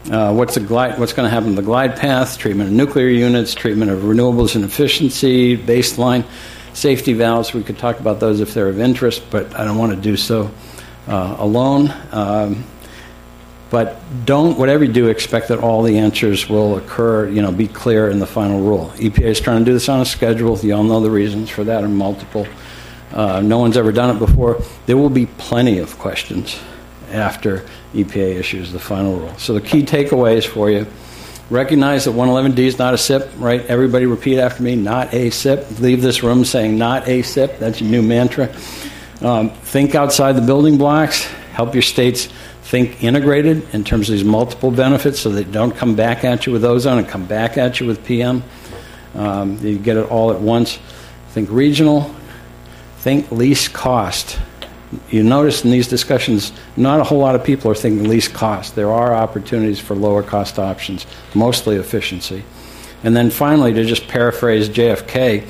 [0.10, 3.54] Uh, what's, glide, what's going to happen to the glide path, treatment of nuclear units,
[3.54, 6.24] treatment of renewables and efficiency, baseline
[6.80, 7.54] safety valves.
[7.54, 10.16] We could talk about those if they're of interest, but I don't want to do
[10.16, 10.50] so
[11.08, 11.94] uh, alone.
[12.12, 12.64] Um,
[13.70, 17.68] but don't, whatever you do, expect that all the answers will occur, you know, be
[17.68, 18.92] clear in the final rule.
[18.96, 20.58] EPA is trying to do this on a schedule.
[20.58, 22.48] You all know the reasons for that are multiple.
[23.12, 24.62] Uh, no one's ever done it before.
[24.88, 26.60] There will be plenty of questions
[27.12, 29.38] after EPA issues the final rule.
[29.38, 30.88] So the key takeaways for you
[31.50, 33.66] Recognize that 111D is not a SIP, right?
[33.66, 35.80] Everybody repeat after me, not a SIP.
[35.80, 37.58] Leave this room saying not a SIP.
[37.58, 38.54] That's your new mantra.
[39.22, 41.24] Um, think outside the building blocks.
[41.54, 42.28] Help your states
[42.62, 46.54] think integrated in terms of these multiple benefits so they don't come back at you
[46.54, 48.44] with ozone and come back at you with PM.
[49.16, 50.78] Um, you get it all at once.
[51.30, 52.14] Think regional.
[53.00, 54.40] Think least cost
[55.10, 58.76] you notice in these discussions, not a whole lot of people are thinking least cost.
[58.76, 62.44] There are opportunities for lower cost options, mostly efficiency.
[63.04, 65.48] And then finally, to just paraphrase JFK,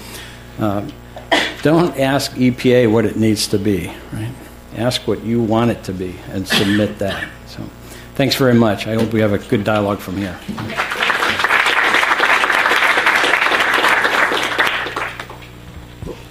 [0.59, 0.89] uh,
[1.61, 4.33] don't ask EPA what it needs to be, right?
[4.75, 7.27] Ask what you want it to be and submit that.
[7.47, 7.63] So,
[8.15, 8.87] thanks very much.
[8.87, 10.37] I hope we have a good dialogue from here.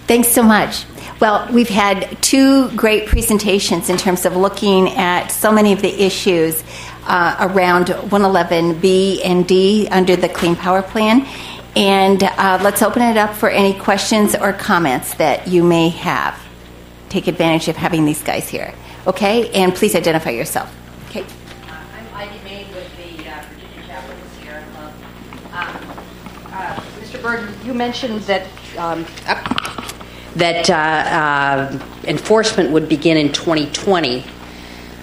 [0.06, 0.84] Thanks so much.
[1.21, 5.93] Well, we've had two great presentations in terms of looking at so many of the
[6.01, 6.62] issues
[7.09, 11.27] uh, around 111B and D under the Clean Power Plan.
[11.75, 16.41] And uh, let's open it up for any questions or comments that you may have.
[17.09, 18.73] Take advantage of having these guys here.
[19.09, 19.51] Okay?
[19.51, 20.73] And please identify yourself.
[21.09, 21.23] Okay.
[21.23, 21.27] Uh,
[21.66, 23.43] I'm Ivy May with the uh.
[25.53, 25.77] Um,
[26.53, 27.21] uh, Mr.
[27.21, 28.47] Berg, you mentioned that
[28.77, 29.05] um,
[30.39, 34.24] that uh, uh, enforcement would begin in 2020.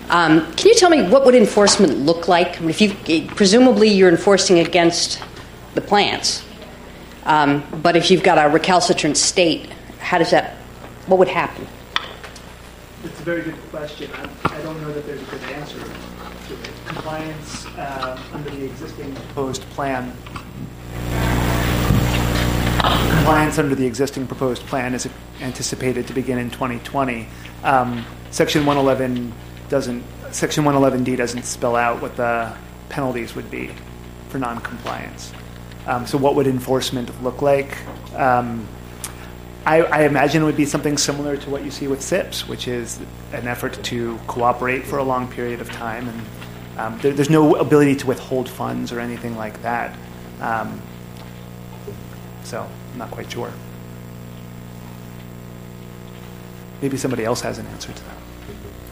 [0.09, 2.57] Um, can you tell me what would enforcement look like?
[2.57, 5.21] I mean, if you presumably you're enforcing against
[5.73, 6.45] the plants,
[7.25, 9.69] um, but if you've got a recalcitrant state,
[9.99, 10.55] how does that?
[11.07, 11.67] What would happen?
[13.03, 14.09] It's a very good question.
[14.13, 16.71] I, I don't know that there's a good answer to it.
[16.85, 20.13] Compliance uh, under the existing proposed plan
[22.85, 25.09] Compliance under the existing proposed plan is
[25.41, 27.27] anticipated to begin in 2020.
[27.63, 29.33] Um, Section 111
[29.69, 32.55] doesn't, Section 111D doesn't spell out what the
[32.89, 33.71] penalties would be
[34.29, 35.33] for noncompliance.
[35.87, 37.77] Um, so, what would enforcement look like?
[38.15, 38.67] Um,
[39.65, 42.67] I, I, imagine it would be something similar to what you see with SIPs, which
[42.67, 42.99] is
[43.33, 46.07] an effort to cooperate for a long period of time.
[46.07, 46.21] And
[46.77, 49.97] um, there, there's no ability to withhold funds or anything like that.
[50.39, 50.81] Um,
[52.45, 53.51] so, I'm not quite sure.
[56.81, 58.17] Maybe somebody else has an answer to that.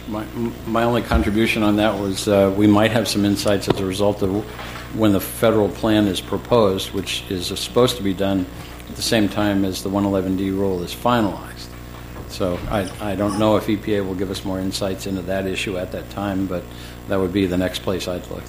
[0.08, 0.26] My,
[0.66, 4.22] my only contribution on that was uh, we might have some insights as a result
[4.22, 4.44] of
[4.98, 8.46] when the federal plan is proposed, which is supposed to be done
[8.90, 11.68] at the same time as the 111D rule is finalized.
[12.30, 15.78] So I, I don't know if EPA will give us more insights into that issue
[15.78, 16.64] at that time, but
[17.08, 18.44] that would be the next place I'd look.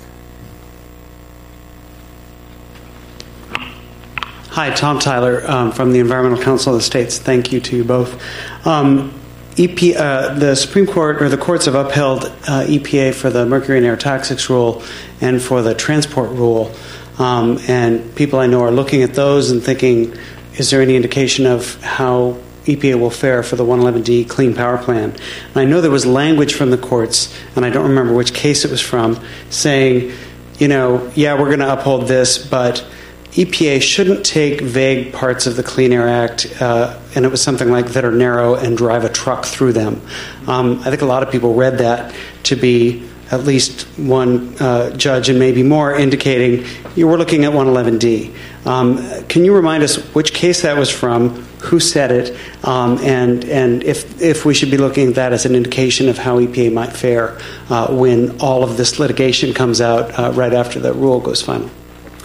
[4.55, 7.19] Hi, Tom Tyler um, from the Environmental Council of the States.
[7.19, 8.23] Thank you to you both.
[8.65, 9.13] Um,
[9.59, 13.79] EP, uh, the Supreme Court or the courts have upheld uh, EPA for the mercury
[13.79, 14.85] and air toxics rule
[15.21, 16.73] and for the transport rule.
[17.19, 20.17] Um, and people I know are looking at those and thinking,
[20.57, 25.11] is there any indication of how EPA will fare for the 111D Clean Power Plan?
[25.11, 28.65] And I know there was language from the courts, and I don't remember which case
[28.65, 29.19] it was from,
[29.51, 30.13] saying,
[30.61, 32.87] you know, yeah, we're going to uphold this, but
[33.35, 37.69] EPA shouldn't take vague parts of the Clean Air Act, uh, and it was something
[37.69, 40.01] like that are narrow and drive a truck through them.
[40.47, 42.15] Um, I think a lot of people read that
[42.45, 46.65] to be at least one uh, judge and maybe more indicating
[46.95, 48.33] you were looking at 111D.
[48.67, 51.31] Um, can you remind us which case that was from,
[51.65, 55.45] who said it, um, and and if if we should be looking at that as
[55.45, 57.37] an indication of how EPA might fare
[57.69, 61.69] uh, when all of this litigation comes out uh, right after the rule goes final?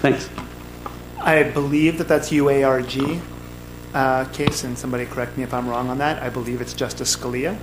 [0.02, 0.30] Thanks.
[1.22, 3.22] I believe that that's UARG
[3.94, 6.22] uh, case, and somebody correct me if I'm wrong on that.
[6.24, 7.58] I believe it's Justice Scalia.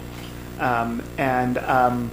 [0.59, 2.11] Um, and um,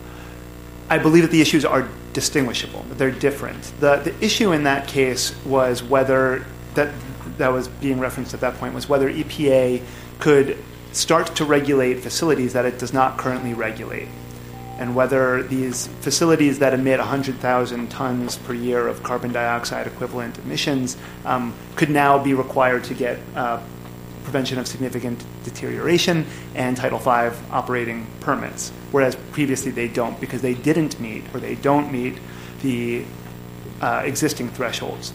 [0.89, 3.62] I believe that the issues are distinguishable, they're different.
[3.80, 6.94] The, the issue in that case was whether, that,
[7.38, 9.82] that was being referenced at that point, was whether EPA
[10.20, 10.58] could
[10.91, 14.08] start to regulate facilities that it does not currently regulate
[14.80, 20.98] and whether these facilities that emit 100,000 tons per year of carbon dioxide equivalent emissions
[21.26, 23.62] um, could now be required to get uh,
[24.24, 30.54] prevention of significant deterioration and Title V operating permits, whereas previously they don't because they
[30.54, 32.18] didn't meet or they don't meet
[32.62, 33.06] the
[33.82, 35.14] uh, existing thresholds.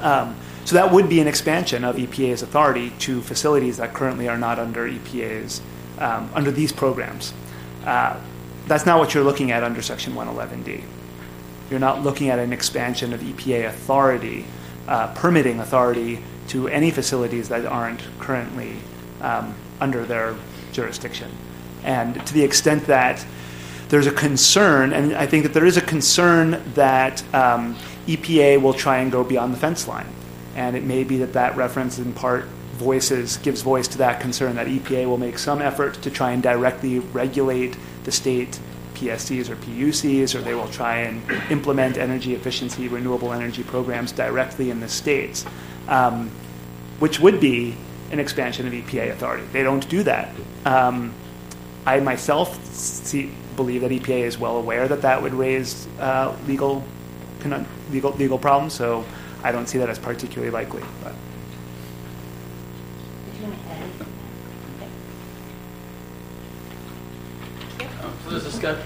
[0.00, 4.38] Um, so that would be an expansion of EPA's authority to facilities that currently are
[4.38, 5.62] not under EPA's
[5.98, 7.32] um, under these programs.
[7.84, 8.20] Uh,
[8.68, 10.82] that's not what you're looking at under Section 111D.
[11.70, 14.44] You're not looking at an expansion of EPA authority,
[14.86, 18.76] uh, permitting authority to any facilities that aren't currently
[19.20, 20.34] um, under their
[20.72, 21.30] jurisdiction.
[21.82, 23.24] And to the extent that
[23.88, 27.74] there's a concern, and I think that there is a concern that um,
[28.06, 30.06] EPA will try and go beyond the fence line.
[30.54, 32.44] And it may be that that reference in part
[32.74, 36.42] voices gives voice to that concern that EPA will make some effort to try and
[36.42, 37.76] directly regulate
[38.08, 38.58] the state
[38.94, 44.70] PSCs or PUCs, or they will try and implement energy efficiency, renewable energy programs directly
[44.70, 45.44] in the states,
[45.88, 46.30] um,
[47.00, 47.76] which would be
[48.10, 49.46] an expansion of EPA authority.
[49.52, 50.34] They don't do that.
[50.64, 51.12] Um,
[51.84, 56.82] I myself see, believe that EPA is well aware that that would raise uh, legal,
[57.90, 58.72] legal legal problems.
[58.72, 59.04] So
[59.44, 60.82] I don't see that as particularly likely.
[61.04, 61.12] But.
[68.38, 68.76] This is Scott.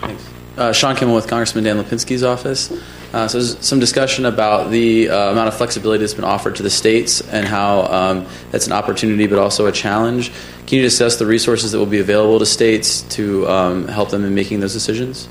[0.00, 0.28] Thanks.
[0.58, 2.70] Uh, Sean Kimmel with Congressman Dan Lipinski's office.
[3.14, 6.62] Uh, so there's some discussion about the uh, amount of flexibility that's been offered to
[6.62, 10.30] the states and how um, that's an opportunity but also a challenge.
[10.66, 14.26] Can you discuss the resources that will be available to states to um, help them
[14.26, 15.26] in making those decisions?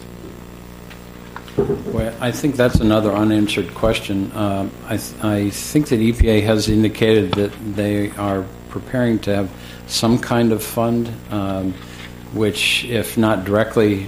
[1.55, 4.31] Well, I think that's another unanswered question.
[4.31, 9.51] Uh, I, th- I think that EPA has indicated that they are preparing to have
[9.85, 11.13] some kind of fund.
[11.29, 11.75] Um,
[12.33, 14.07] which, if not directly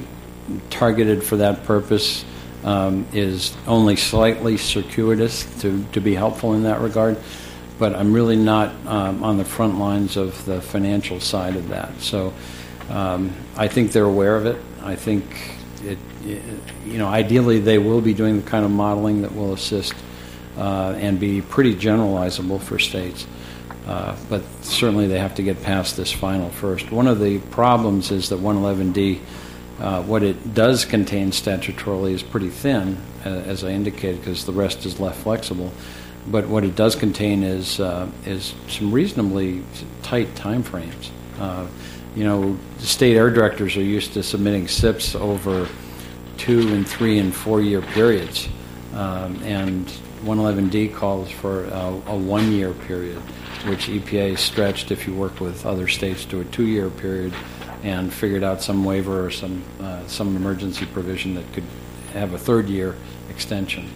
[0.69, 2.25] targeted for that purpose,
[2.63, 7.17] um, is only slightly circuitous to, to be helpful in that regard.
[7.79, 11.99] But I'm really not um, on the front lines of the financial side of that.
[11.99, 12.33] So
[12.89, 14.57] um, I think they're aware of it.
[14.81, 15.25] I think
[15.83, 16.41] it, it,
[16.85, 19.93] you know, ideally they will be doing the kind of modeling that will assist
[20.57, 23.25] uh, and be pretty generalizable for states.
[23.87, 26.91] Uh, but certainly they have to get past this final first.
[26.91, 29.19] One of the problems is that 111D,
[29.79, 34.53] uh, what it does contain statutorily is pretty thin, uh, as I indicated, because the
[34.53, 35.71] rest is left flexible.
[36.27, 39.63] But what it does contain is uh, is some reasonably
[40.03, 41.11] tight time frames.
[41.37, 41.67] Uh,
[42.15, 45.67] you know, state air directors are used to submitting SIPs over
[46.37, 48.47] two and three and four year periods.
[48.93, 49.87] Um, and
[50.23, 53.21] 111D calls for a one year period,
[53.65, 57.33] which EPA stretched if you work with other states to a two year period
[57.83, 61.65] and figured out some waiver or some, uh, some emergency provision that could
[62.13, 62.95] have a third year
[63.29, 63.89] extension.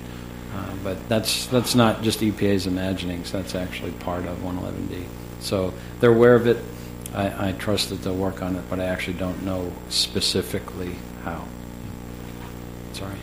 [0.53, 5.03] Uh, but that's, that's not just EPA's imaginings, that's actually part of 111D.
[5.39, 6.57] So they're aware of it.
[7.13, 11.45] I, I trust that they'll work on it, but I actually don't know specifically how.
[12.93, 13.15] Sorry.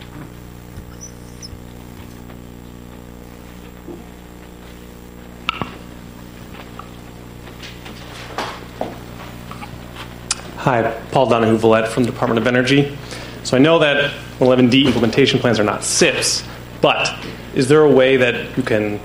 [10.65, 12.97] Hi, Paul Donahue Villette from the Department of Energy.
[13.43, 16.43] So I know that 11D implementation plans are not SIPs,
[16.81, 17.15] but
[17.53, 18.99] is there a way that you can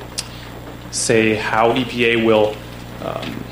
[0.90, 2.56] say how EPA will
[3.04, 3.44] um,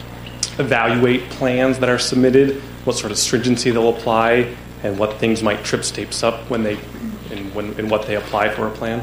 [0.58, 5.62] evaluate plans that are submitted, what sort of stringency they'll apply, and what things might
[5.62, 6.78] trip states up when they,
[7.30, 9.00] in, when, in what they apply for a plan?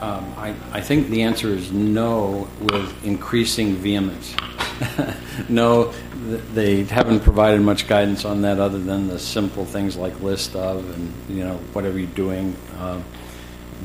[0.00, 4.34] Um, I, I think the answer is no with increasing vehemence.
[5.50, 10.56] no, they haven't provided much guidance on that other than the simple things like list
[10.56, 12.56] of and you know whatever you're doing.
[12.78, 13.04] Um,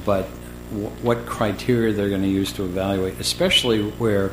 [0.06, 0.28] but
[0.72, 4.32] w- what criteria they're going to use to evaluate, especially where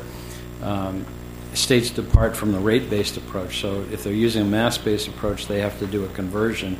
[0.63, 1.05] um,
[1.53, 3.61] states depart from the rate-based approach.
[3.61, 6.77] So if they're using a mass-based approach, they have to do a conversion.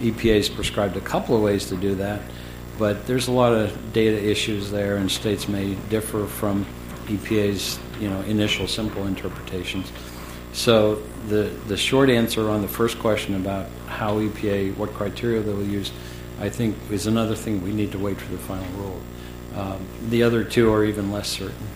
[0.00, 2.20] EPA's prescribed a couple of ways to do that,
[2.78, 6.66] but there's a lot of data issues there, and states may differ from
[7.06, 9.92] EPA's you know initial simple interpretations.
[10.54, 15.52] So the the short answer on the first question about how EPA what criteria they
[15.52, 15.90] will use,
[16.40, 19.00] I think is another thing we need to wait for the final rule.
[19.56, 21.66] Um, the other two are even less certain.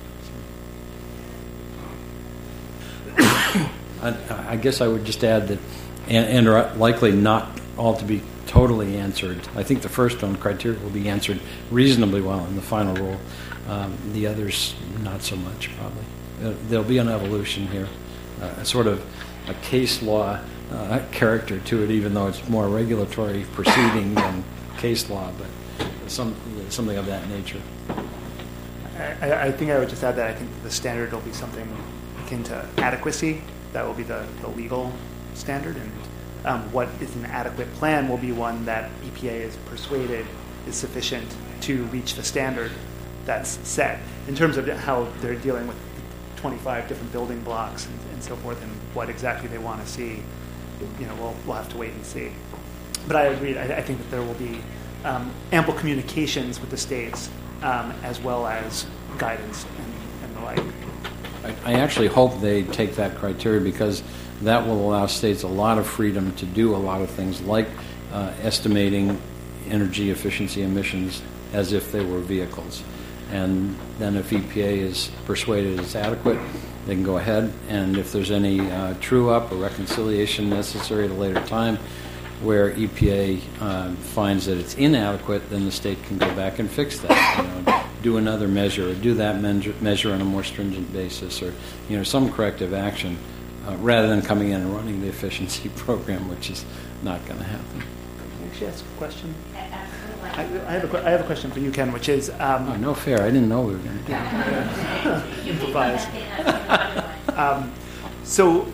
[3.19, 5.59] I, I guess I would just add that,
[6.09, 9.41] and, and are likely not all to be totally answered.
[9.57, 11.41] I think the first one criteria will be answered
[11.73, 13.21] reasonably well in the final rule.
[13.69, 16.05] Um, the others, not so much, probably.
[16.43, 17.89] Uh, there'll be an evolution here,
[18.41, 19.05] uh, sort of
[19.49, 20.39] a case law
[20.71, 24.45] uh, character to it, even though it's more regulatory proceeding than
[24.77, 26.35] case law, but some,
[26.69, 27.61] something of that nature.
[29.21, 31.69] I, I think I would just add that I think the standard will be something
[32.25, 33.43] akin to adequacy.
[33.73, 34.93] That will be the, the legal
[35.35, 35.93] standard, and
[36.45, 40.27] um, what is an adequate plan will be one that EPA is persuaded
[40.67, 41.27] is sufficient
[41.63, 42.73] to reach the standard
[43.25, 44.01] that's set.
[44.27, 45.77] In terms of how they're dealing with
[46.37, 50.21] 25 different building blocks and, and so forth, and what exactly they want to see,
[50.99, 52.33] you know, we'll, we'll have to wait and see.
[53.07, 53.57] But I agree.
[53.57, 54.61] I, I think that there will be
[55.05, 57.31] um, ample communications with the states
[57.63, 58.87] um, as well as
[59.19, 59.95] guidance and,
[60.25, 60.75] and the like.
[61.45, 64.03] I, I actually hope they take that criteria because
[64.43, 67.69] that will allow states a lot of freedom to do a lot of things like
[68.13, 69.21] uh, estimating
[69.69, 72.83] energy efficiency emissions as if they were vehicles.
[73.31, 76.39] And then if EPA is persuaded it's adequate,
[76.89, 77.53] they can go ahead.
[77.69, 81.77] And if there's any uh, true up or reconciliation necessary at a later time
[82.41, 86.99] where EPA uh, finds that it's inadequate, then the state can go back and fix
[87.01, 87.39] that.
[87.39, 91.43] You know, do another measure or do that measure, measure on a more stringent basis
[91.43, 91.53] or
[91.89, 93.19] you know some corrective action
[93.67, 96.65] uh, rather than coming in and running the efficiency program, which is
[97.03, 97.81] not going to happen.
[97.81, 99.35] Can I actually ask a question?
[100.39, 102.77] I, I, have a, I have a question for you, Ken, which is um, Oh,
[102.77, 103.23] no fair.
[103.23, 106.07] I didn't know we were going to do improvise.
[107.37, 107.73] um,
[108.23, 108.65] so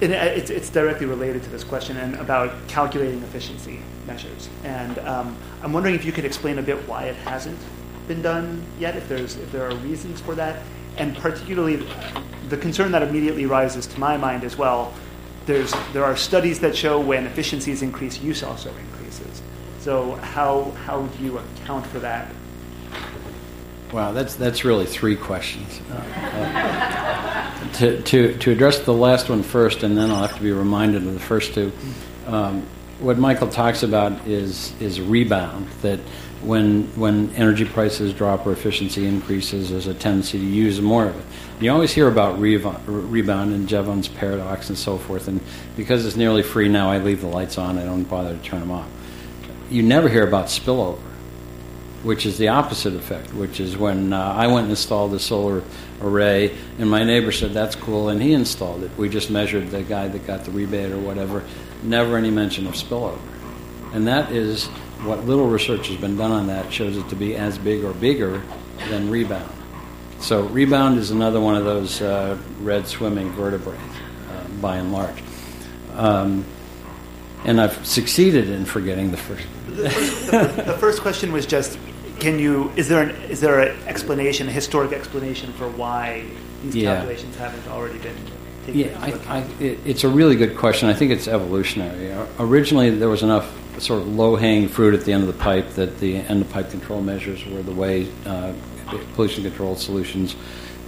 [0.00, 4.48] it, it's, it's directly related to this question and about calculating efficiency measures.
[4.64, 7.58] And um, I'm wondering if you could explain a bit why it hasn't
[8.06, 10.62] been done yet, if there's if there are reasons for that,
[10.96, 11.86] and particularly
[12.48, 14.94] the concern that immediately rises to my mind as well.
[15.44, 19.42] There's there are studies that show when efficiencies increase, use also increases.
[19.80, 22.32] So how how do you account for that?
[23.92, 25.80] Wow, that's that's really three questions.
[25.90, 30.52] Uh, to, to to address the last one first, and then I'll have to be
[30.52, 31.72] reminded of the first two.
[32.26, 32.66] Um,
[33.00, 35.68] what Michael talks about is is rebound.
[35.82, 36.00] That
[36.42, 41.16] when when energy prices drop or efficiency increases, there's a tendency to use more of
[41.16, 41.24] it.
[41.60, 45.28] You always hear about rebound, rebound and Jevons paradox and so forth.
[45.28, 45.40] And
[45.76, 47.78] because it's nearly free now, I leave the lights on.
[47.78, 48.88] I don't bother to turn them off.
[49.70, 50.98] You never hear about spillover
[52.02, 55.64] which is the opposite effect, which is when uh, I went and installed the solar
[56.00, 58.90] array, and my neighbor said, That's cool, and he installed it.
[58.96, 61.44] We just measured the guy that got the rebate or whatever.
[61.82, 63.18] Never any mention of spillover.
[63.92, 64.66] And that is
[65.04, 67.92] what little research has been done on that shows it to be as big or
[67.94, 68.42] bigger
[68.90, 69.52] than rebound.
[70.20, 73.76] So, rebound is another one of those uh, red swimming vertebrae.
[73.76, 75.22] Um, by and large.
[75.94, 76.44] Um,
[77.44, 79.46] and I've succeeded in forgetting the first.
[79.82, 81.78] The first, the, the first question was just,
[82.18, 82.70] can you?
[82.76, 86.24] Is there an is there an explanation, a historic explanation for why
[86.62, 86.94] these Yeah.
[86.96, 88.16] calculations haven't already been
[88.66, 88.98] taken Yeah,
[89.28, 89.38] I.
[89.38, 90.88] I, it, it's a really good question.
[90.88, 92.12] I think it's evolutionary.
[92.38, 93.48] Originally, there was enough
[93.80, 97.44] sort of low-hanging fruit at the end of the pipe that the end-of-pipe control measures
[97.46, 98.52] were the way uh,
[99.14, 100.34] pollution control solutions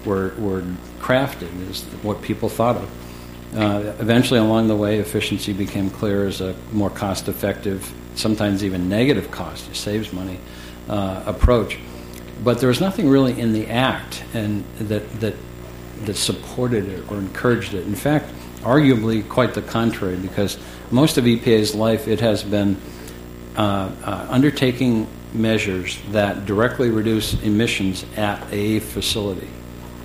[0.05, 0.65] were, were
[0.99, 2.91] crafted, is what people thought of.
[3.57, 9.31] Uh, eventually, along the way, efficiency became clear as a more cost-effective, sometimes even negative
[9.31, 10.39] cost, it saves money,
[10.89, 11.79] uh, approach.
[12.43, 15.35] But there was nothing really in the act and that, that
[16.05, 17.87] that supported it or encouraged it.
[17.87, 18.31] In fact,
[18.61, 20.59] arguably quite the contrary, because
[20.91, 22.77] most of EPA's life it has been
[23.57, 29.49] uh, uh, undertaking measures that directly reduce emissions at a facility.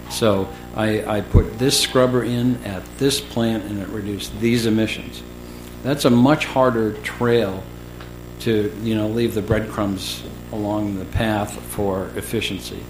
[0.10, 5.24] So I, I put this scrubber in at this plant and it reduced these emissions.
[5.84, 7.64] That's a much harder trail
[8.46, 12.82] to you know leave the breadcrumbs along the path for efficiency.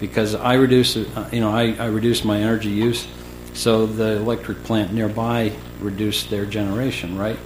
[0.00, 3.06] Because I reduce uh, you know I, I reduce my energy use
[3.54, 7.38] so the electric plant nearby reduced their generation right?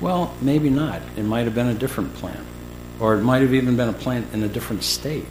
[0.00, 1.00] Well maybe not.
[1.16, 2.44] It might have been a different plant.
[3.00, 5.26] Or it might have even been a plant in a different state.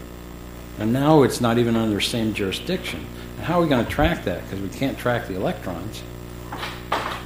[0.80, 3.05] And now it's not even under the same jurisdiction.
[3.41, 4.43] How are we going to track that?
[4.43, 6.01] Because we can't track the electrons.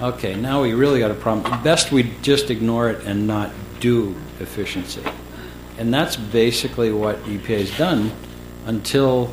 [0.02, 1.64] Okay now we really got a problem.
[1.64, 5.02] Best we just ignore it and not do efficiency
[5.78, 8.12] and that's basically what EPA has done
[8.66, 9.32] until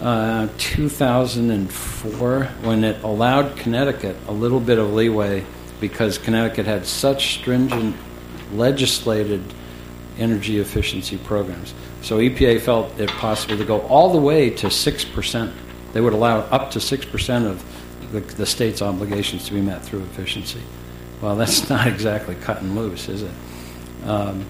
[0.00, 5.44] uh, 2004 when it allowed Connecticut a little bit of leeway
[5.80, 7.96] because Connecticut had such stringent
[8.52, 9.42] legislated
[10.18, 11.74] energy efficiency programs.
[12.02, 15.52] So EPA felt it possible to go all the way to 6%.
[15.92, 20.02] They would allow up to 6% of the, the state's obligations to be met through
[20.02, 20.60] efficiency.
[21.20, 23.32] Well, that's not exactly cut and loose, is it?
[24.04, 24.44] Um,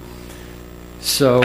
[1.01, 1.43] so,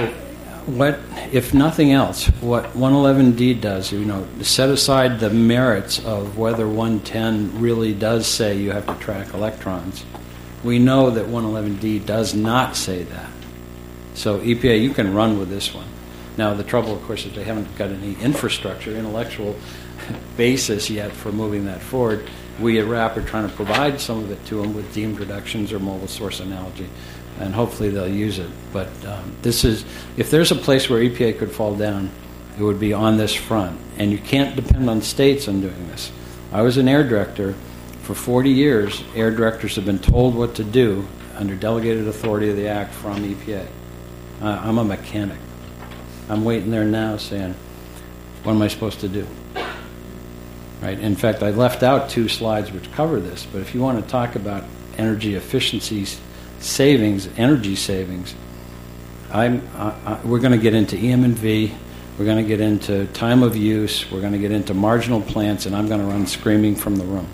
[0.65, 0.99] what,
[1.31, 7.59] if nothing else, what 111D does, you know, set aside the merits of whether 110
[7.59, 10.05] really does say you have to track electrons.
[10.63, 13.29] We know that 111D does not say that.
[14.13, 15.87] So, EPA, you can run with this one.
[16.37, 19.55] Now, the trouble, of course, is they haven't got any infrastructure, intellectual
[20.37, 22.29] basis yet for moving that forward.
[22.59, 25.71] We at RAP are trying to provide some of it to them with deemed reductions
[25.71, 26.89] or mobile source analogy
[27.41, 28.49] and hopefully they'll use it.
[28.71, 29.85] But um, this is,
[30.17, 32.11] if there's a place where EPA could fall down,
[32.57, 33.79] it would be on this front.
[33.97, 36.11] And you can't depend on states on doing this.
[36.51, 37.55] I was an air director
[38.03, 39.03] for 40 years.
[39.15, 43.17] Air directors have been told what to do under delegated authority of the Act from
[43.23, 43.65] EPA.
[44.41, 45.37] Uh, I'm a mechanic.
[46.29, 47.55] I'm waiting there now saying,
[48.43, 49.25] what am I supposed to do?
[50.81, 50.99] Right.
[50.99, 53.45] In fact, I left out two slides which cover this.
[53.45, 54.63] But if you want to talk about
[54.97, 56.19] energy efficiencies
[56.59, 58.35] savings, energy savings,
[59.31, 61.73] I'm, I, I, we're going to get into EM and V.
[62.17, 64.09] We're going to get into time of use.
[64.11, 67.05] We're going to get into marginal plants, and I'm going to run screaming from the
[67.05, 67.27] room.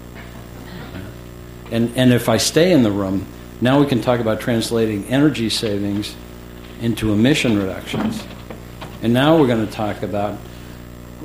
[1.71, 3.25] And, and if I stay in the room,
[3.59, 6.15] now we can talk about translating energy savings
[6.81, 8.23] into emission reductions.
[9.01, 10.37] And now we're going to talk about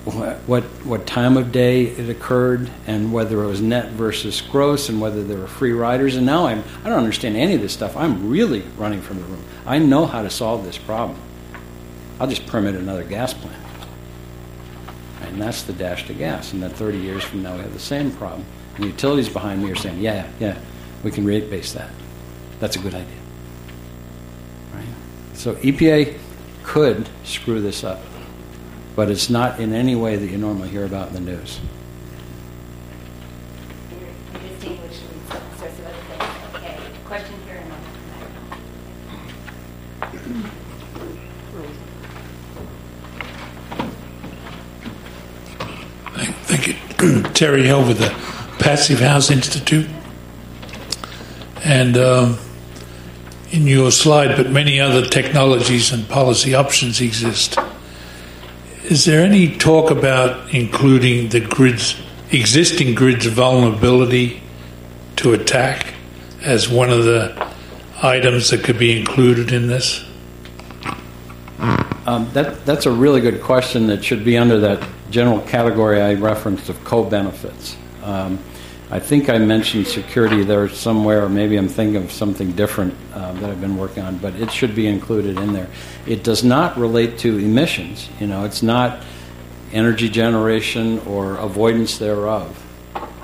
[0.04, 5.00] what, what, time of day it occurred and whether it was net versus gross and
[5.00, 6.16] whether there were free riders.
[6.16, 7.96] And now I'm, I don't understand any of this stuff.
[7.96, 9.44] I'm really running from the room.
[9.64, 11.18] I know how to solve this problem.
[12.18, 13.56] I'll just permit another gas plant.
[15.22, 16.52] And that's the dash to gas.
[16.52, 18.44] And then 30 years from now, we have the same problem.
[18.74, 20.58] And the utilities behind me are saying, yeah, yeah,
[21.04, 21.90] we can rate base that.
[22.58, 23.16] That's a good idea.
[24.74, 24.84] Right?
[25.34, 26.18] So EPA
[26.64, 28.00] could screw this up
[28.94, 31.60] but it's not in any way that you normally hear about in the news.
[46.44, 47.22] Thank you.
[47.34, 48.10] Terry Hill with the
[48.58, 49.88] Passive House Institute.
[51.64, 52.38] And um,
[53.50, 57.58] in your slide, but many other technologies and policy options exist.
[58.92, 61.98] Is there any talk about including the grid's
[62.30, 64.42] existing grid's vulnerability
[65.16, 65.94] to attack
[66.42, 67.54] as one of the
[68.02, 70.04] items that could be included in this?
[72.04, 76.12] Um, that, that's a really good question that should be under that general category I
[76.12, 77.74] referenced of co-benefits.
[78.02, 78.40] Um,
[78.92, 83.32] I think I mentioned security there somewhere, or maybe I'm thinking of something different uh,
[83.32, 85.68] that I've been working on, but it should be included in there.
[86.06, 88.08] It does not relate to emissions.
[88.20, 89.02] You know, it's not
[89.72, 92.58] energy generation or avoidance thereof.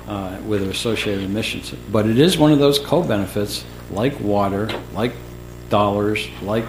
[0.09, 1.71] uh, with associated emissions.
[1.91, 5.13] But it is one of those co-benefits, like water, like
[5.69, 6.65] dollars, like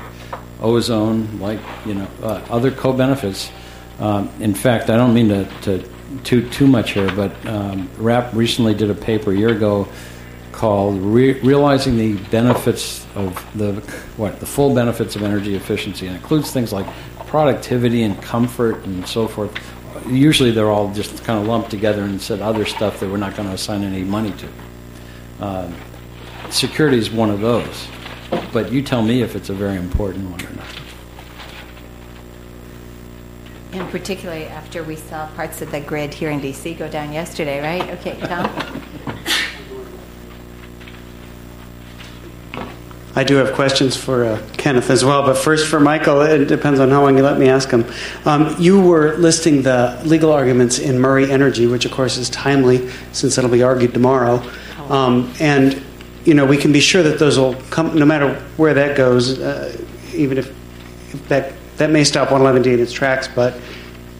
[0.60, 3.50] ozone, like you know uh, other co-benefits.
[3.98, 5.88] Um, in fact, I don't mean to, to
[6.24, 9.88] too too much here, but um, RAP recently did a paper a year ago
[10.52, 13.74] called Re- "Realizing the Benefits of the
[14.16, 16.86] what the Full Benefits of Energy Efficiency," and includes things like
[17.26, 19.56] productivity and comfort and so forth.
[20.08, 23.36] Usually, they're all just kind of lumped together and said other stuff that we're not
[23.36, 25.44] going to assign any money to.
[25.44, 25.74] Um,
[26.50, 27.86] security is one of those,
[28.52, 30.79] but you tell me if it's a very important one or not.
[33.72, 37.60] And particularly after we saw parts of the grid here in DC go down yesterday,
[37.60, 37.88] right?
[37.98, 38.48] Okay, Tom?
[43.14, 46.78] I do have questions for uh, Kenneth as well, but first for Michael, it depends
[46.78, 47.84] on how long you let me ask him.
[48.24, 52.88] Um, you were listing the legal arguments in Murray Energy, which of course is timely
[53.12, 54.42] since it'll be argued tomorrow.
[54.88, 55.82] Um, and,
[56.24, 59.40] you know, we can be sure that those will come, no matter where that goes,
[59.40, 59.76] uh,
[60.14, 60.48] even if,
[61.12, 63.54] if that, that may stop 111D in its tracks, but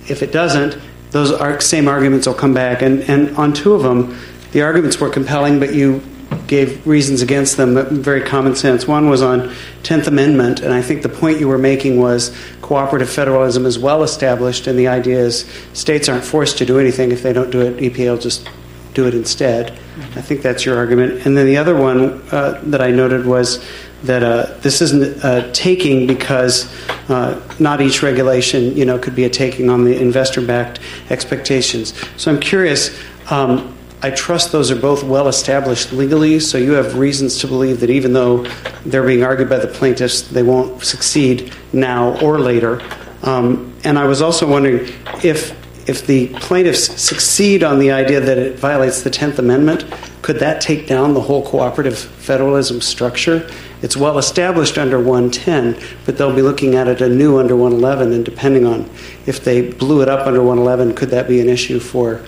[0.09, 0.81] if it doesn't,
[1.11, 2.81] those same arguments will come back.
[2.81, 4.19] And, and on two of them,
[4.53, 6.03] the arguments were compelling, but you
[6.47, 8.89] gave reasons against them, very common sense.
[8.89, 13.11] One was on 10th Amendment, and I think the point you were making was cooperative
[13.11, 17.13] federalism is well established, and the idea is states aren't forced to do anything.
[17.13, 18.49] If they don't do it, EPA will just
[18.95, 19.73] do it instead.
[20.17, 21.27] I think that's your argument.
[21.27, 23.63] And then the other one uh, that I noted was
[24.05, 26.73] that uh, this isn't uh, taking because
[27.11, 31.95] uh, not each regulation, you know, could be a taking on the investor-backed expectations.
[32.17, 32.99] So I'm curious.
[33.31, 37.81] Um, I trust those are both well established legally, so you have reasons to believe
[37.81, 38.45] that even though
[38.87, 42.81] they're being argued by the plaintiffs, they won't succeed now or later.
[43.23, 44.89] Um, and I was also wondering
[45.23, 49.85] if if the plaintiffs succeed on the idea that it violates the Tenth Amendment,
[50.23, 53.51] could that take down the whole cooperative federalism structure?
[53.83, 58.25] It's well established under 110, but they'll be looking at it anew under 111, and
[58.25, 58.91] depending on
[59.27, 62.23] if they blew it up under 111, could that be an issue for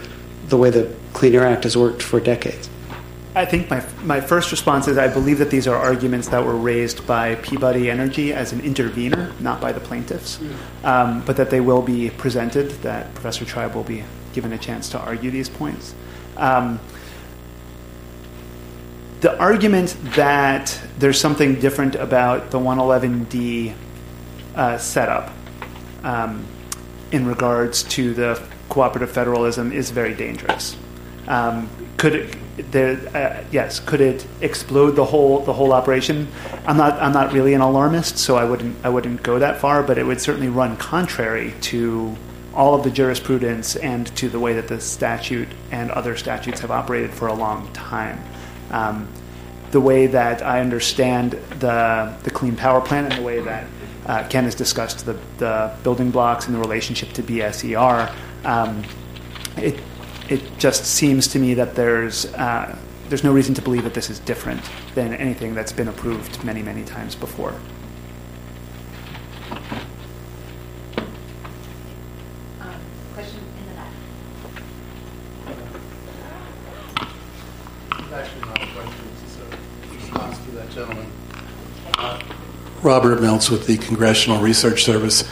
[0.49, 2.71] the way the Clean Air Act has worked for decades?
[3.35, 6.57] I think my, my first response is I believe that these are arguments that were
[6.57, 10.39] raised by Peabody Energy as an intervener, not by the plaintiffs,
[10.85, 14.05] um, but that they will be presented, that Professor Tribe will be
[14.35, 15.95] given a chance to argue these points.
[16.37, 16.79] Um,
[19.23, 23.73] the argument that there's something different about the 111D
[24.57, 25.31] uh, setup
[26.03, 26.45] um,
[27.13, 30.77] in regards to the cooperative federalism is very dangerous.
[31.29, 32.37] Um, could it,
[32.73, 36.27] there, uh, yes, could it explode the whole the whole operation?
[36.67, 39.85] I'm not I'm not really an alarmist, so I wouldn't I wouldn't go that far,
[39.85, 42.17] but it would certainly run contrary to
[42.55, 46.73] all of the jurisprudence and to the way that the statute and other statutes have
[46.73, 48.21] operated for a long time.
[48.71, 49.09] Um,
[49.71, 53.67] the way that I understand the the Clean Power Plan and the way that
[54.07, 58.13] uh, Ken has discussed the, the building blocks and the relationship to BSER,
[58.45, 58.83] um,
[59.57, 59.81] it
[60.29, 62.77] it just seems to me that there's uh,
[63.09, 64.63] there's no reason to believe that this is different
[64.95, 67.55] than anything that's been approved many many times before.
[72.61, 72.75] Um,
[73.13, 73.93] question in the back.
[77.99, 81.07] It's actually not a question, it's a response to that gentleman.
[81.99, 82.23] Uh,
[82.93, 85.27] Robert Meltz with the Congressional Research Service.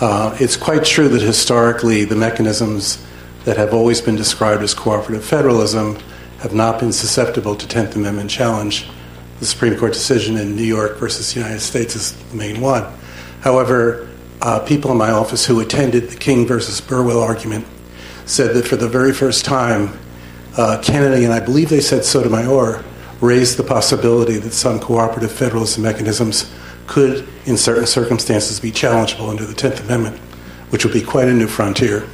[0.00, 2.96] Uh, it's quite true that historically the mechanisms
[3.44, 5.98] that have always been described as cooperative federalism
[6.38, 8.88] have not been susceptible to 10th Amendment challenge.
[9.38, 12.90] The Supreme Court decision in New York versus the United States is the main one.
[13.42, 14.08] However,
[14.40, 17.66] uh, people in my office who attended the King versus Burwell argument
[18.24, 19.90] said that for the very first time,
[20.56, 22.82] uh, Kennedy, and I believe they said Sotomayor,
[23.20, 26.50] raised the possibility that some cooperative federalism mechanisms
[26.86, 30.18] could, in certain circumstances, be challengeable under the 10th Amendment,
[30.70, 32.06] which would be quite a new frontier.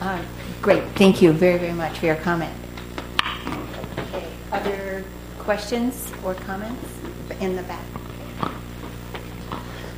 [0.00, 0.22] Uh,
[0.62, 2.54] great, thank you very, very much for your comment.
[3.98, 4.28] Okay.
[4.52, 5.04] Other
[5.38, 6.92] questions or comments
[7.40, 7.84] in the back?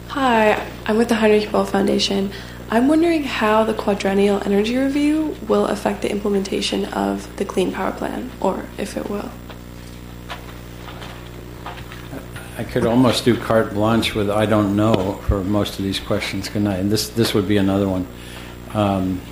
[0.08, 2.32] Hi, I'm with the Heinrich Böll Foundation.
[2.68, 7.92] I'm wondering how the quadrennial energy review will affect the implementation of the Clean Power
[7.92, 9.30] Plan, or if it will.
[12.60, 16.50] I could almost do carte blanche with I don't know for most of these questions,
[16.50, 16.76] couldn't I?
[16.76, 18.06] And this, this would be another one.
[18.74, 19.22] Um,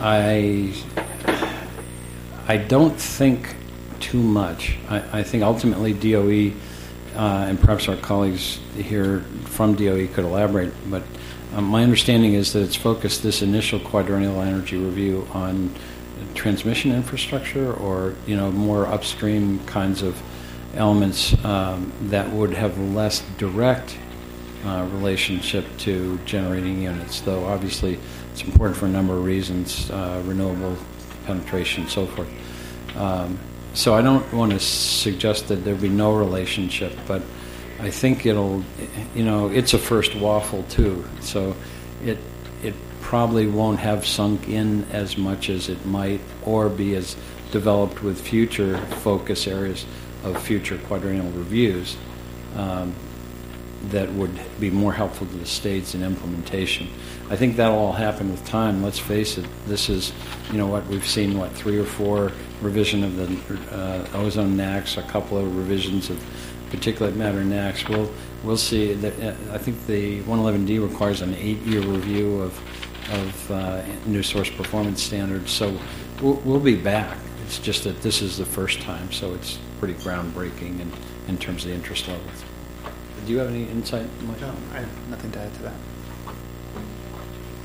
[0.00, 0.74] I,
[2.46, 3.54] I don't think
[4.00, 4.78] too much.
[4.88, 6.56] I, I think ultimately DOE
[7.14, 11.02] uh, and perhaps our colleagues here from DOE could elaborate, but
[11.54, 15.74] um, my understanding is that it's focused this initial quadrennial energy review on
[16.34, 20.22] transmission infrastructure or you know more upstream kinds of
[20.74, 23.96] elements um, that would have less direct
[24.64, 27.20] uh, relationship to generating units.
[27.20, 27.98] Though obviously
[28.32, 30.76] it's important for a number of reasons, uh, renewable
[31.24, 32.28] penetration, so forth.
[32.96, 33.38] Um,
[33.74, 37.22] so I don't want to suggest that there be no relationship, but
[37.80, 38.64] I think it'll,
[39.14, 41.04] you know, it's a first waffle too.
[41.20, 41.54] So
[42.04, 42.18] it
[42.62, 47.16] it probably won't have sunk in as much as it might, or be as
[47.52, 49.86] developed with future focus areas
[50.24, 51.96] of future quadrennial reviews
[52.56, 52.94] um,
[53.90, 56.88] that would be more helpful to the states in implementation.
[57.30, 58.82] I think that'll all happen with time.
[58.82, 59.46] Let's face it.
[59.66, 60.12] This is,
[60.50, 61.38] you know, what we've seen.
[61.38, 66.18] What three or four revision of the uh, ozone NAAQS, a couple of revisions of
[66.70, 67.88] particulate matter NAAQS.
[67.88, 68.10] We'll
[68.42, 68.94] we'll see.
[68.94, 72.58] That uh, I think the 111D requires an eight-year review of
[73.12, 75.50] of uh, new source performance standards.
[75.50, 75.78] So
[76.20, 77.16] we'll, we'll be back.
[77.46, 80.92] It's just that this is the first time, so it's pretty groundbreaking in,
[81.28, 82.44] in terms of the interest levels.
[83.26, 84.40] Do you have any insight, Mike?
[84.40, 85.74] No, I have nothing to add to that.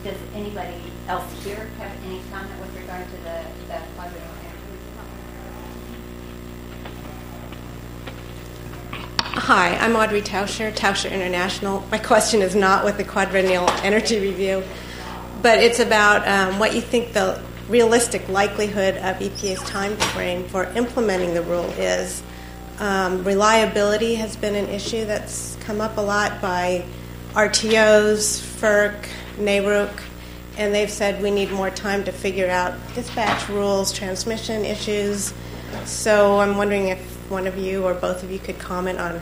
[0.03, 0.76] Does anybody
[1.07, 4.34] else here have any comment with regard to the, the quadrennial
[9.35, 11.84] Hi, I'm Audrey Tauscher, Tauscher International.
[11.91, 14.64] My question is not with the quadrennial energy review,
[15.41, 20.65] but it's about um, what you think the realistic likelihood of EPA's time frame for
[20.76, 22.22] implementing the rule is.
[22.80, 26.85] Um, reliability has been an issue that's come up a lot by
[27.34, 29.07] RTOs, FERC,
[29.38, 30.02] NARUC,
[30.57, 35.34] and they've said we need more time to figure out dispatch rules, transmission issues.
[35.85, 36.99] So I'm wondering if
[37.30, 39.22] one of you or both of you could comment on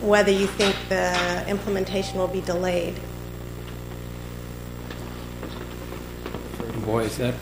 [0.00, 2.94] whether you think the implementation will be delayed.
[6.84, 7.34] Boy, is that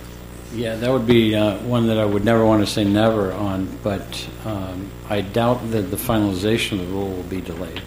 [0.54, 3.66] yeah, that would be uh, one that I would never want to say never on,
[3.82, 7.80] but um, I doubt that the finalization of the rule will be delayed.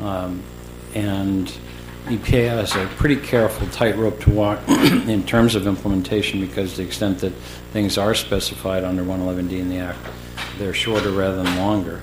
[0.00, 0.42] Um,
[0.94, 1.52] and
[2.06, 7.18] EPA has a pretty careful tightrope to walk in terms of implementation because the extent
[7.20, 7.32] that
[7.72, 9.98] things are specified under 111D in the Act,
[10.58, 12.02] they're shorter rather than longer.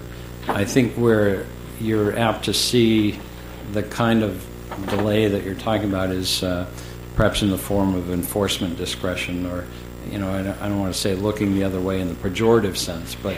[0.50, 1.46] I think where
[1.80, 3.20] you're apt to see
[3.72, 4.46] the kind of
[4.90, 6.44] delay that you're talking about is.
[6.44, 6.70] Uh,
[7.16, 9.66] perhaps in the form of enforcement discretion or,
[10.12, 12.16] you know, I don't, I don't want to say looking the other way in the
[12.16, 13.38] pejorative sense, but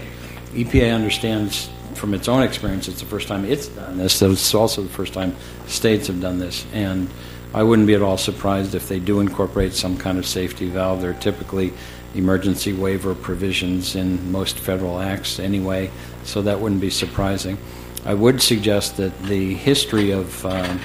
[0.54, 4.54] EPA understands from its own experience it's the first time it's done this, so it's
[4.54, 5.36] also the first time
[5.68, 6.66] states have done this.
[6.74, 7.10] And
[7.54, 11.02] I wouldn't be at all surprised if they do incorporate some kind of safety valve.
[11.02, 11.74] There are typically
[12.14, 15.92] emergency waiver provisions in most federal acts anyway,
[16.24, 17.58] so that wouldn't be surprising.
[18.06, 20.78] I would suggest that the history of uh,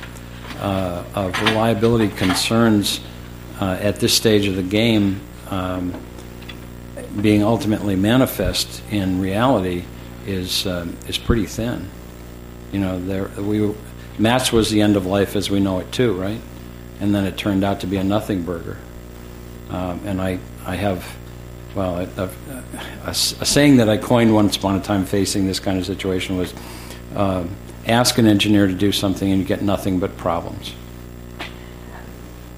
[0.63, 3.01] uh, of reliability concerns
[3.61, 5.21] uh, at this stage of the game
[5.51, 5.93] um,
[7.21, 9.85] being ultimately manifest in reality
[10.25, 11.91] is um, is pretty thin.
[12.71, 13.75] You know, there we
[14.19, 16.41] MATS was the end of life as we know it too, right?
[17.01, 18.79] And then it turned out to be a nothing burger.
[19.69, 21.05] Um, and I I have
[21.75, 22.31] well a,
[23.05, 26.37] a, a, saying that I coined once upon a time facing this kind of situation
[26.39, 26.55] was.
[27.17, 27.45] Uh,
[27.87, 30.75] ask an engineer to do something and you get nothing but problems.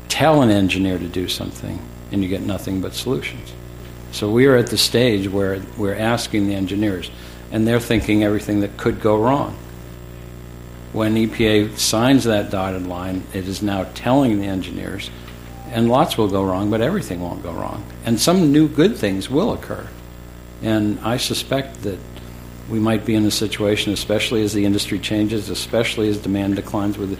[0.09, 1.80] Tell an engineer to do something
[2.12, 3.52] and you get nothing but solutions.
[4.14, 7.10] So we are at the stage where we're asking the engineers,
[7.51, 9.59] and they're thinking everything that could go wrong.
[10.92, 15.10] When EPA signs that dotted line, it is now telling the engineers,
[15.72, 17.84] and lots will go wrong, but everything won't go wrong.
[18.05, 19.88] And some new good things will occur.
[20.62, 21.98] And I suspect that
[22.69, 26.97] we might be in a situation, especially as the industry changes, especially as demand declines
[26.97, 27.19] with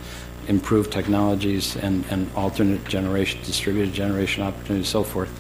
[0.49, 5.31] improved technologies and, and alternate generation, distributed generation opportunities, so forth,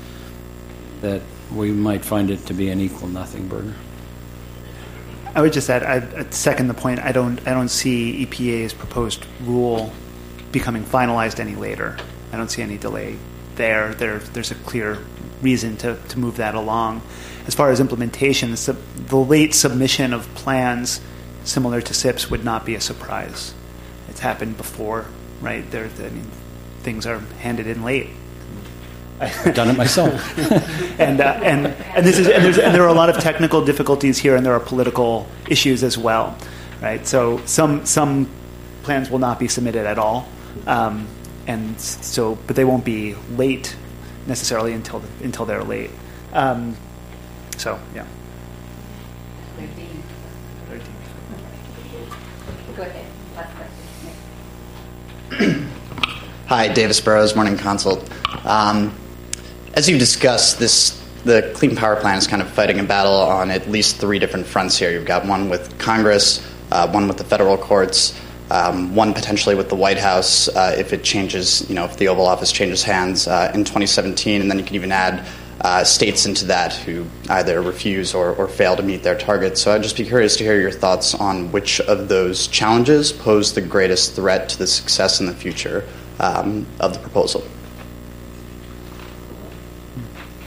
[1.01, 1.23] that
[1.55, 3.75] we might find it to be an equal nothing burger.
[5.35, 7.01] I would just add, I, second the point.
[7.01, 9.93] I don't, I don't see EPA's proposed rule
[10.53, 11.97] becoming finalized any later.
[12.33, 13.17] I don't see any delay
[13.57, 13.95] there.
[13.95, 14.99] there there's a clear
[15.45, 17.03] reason to, to move that along
[17.47, 21.01] as far as implementation, the, sub, the late submission of plans
[21.45, 23.55] similar to SIPs would not be a surprise.
[24.09, 25.07] It's happened before,
[25.41, 25.69] right?
[25.71, 26.31] There, I mean,
[26.81, 28.09] things are handed in late.
[29.21, 30.39] I've done it myself.
[30.99, 34.19] and, uh, and, and, this is, and, and, there are a lot of technical difficulties
[34.19, 36.37] here, and there are political issues as well,
[36.81, 37.07] right?
[37.07, 38.29] So some, some
[38.83, 40.27] plans will not be submitted at all.
[40.67, 41.07] Um,
[41.47, 43.77] and so, but they won't be late
[44.27, 45.91] necessarily until, until they're late.
[46.33, 46.77] Um,
[47.57, 48.07] so, yeah.
[49.57, 50.03] 13.
[50.69, 50.87] 13.
[52.77, 53.07] Go ahead.
[56.47, 58.09] Hi, Davis Burrows, Morning Consult.
[58.45, 58.95] Um,
[59.75, 63.51] as you discussed, this the Clean Power Plan is kind of fighting a battle on
[63.51, 64.91] at least three different fronts here.
[64.91, 68.19] You've got one with Congress, uh, one with the federal courts,
[68.51, 72.09] um, one potentially with the White House uh, if it changes, you know, if the
[72.09, 75.27] Oval Office changes hands uh, in 2017, and then you can even add
[75.61, 79.63] uh, states into that who either refuse or, or fail to meet their targets.
[79.63, 83.55] So I'd just be curious to hear your thoughts on which of those challenges pose
[83.55, 85.89] the greatest threat to the success in the future
[86.21, 87.43] um, of the proposal.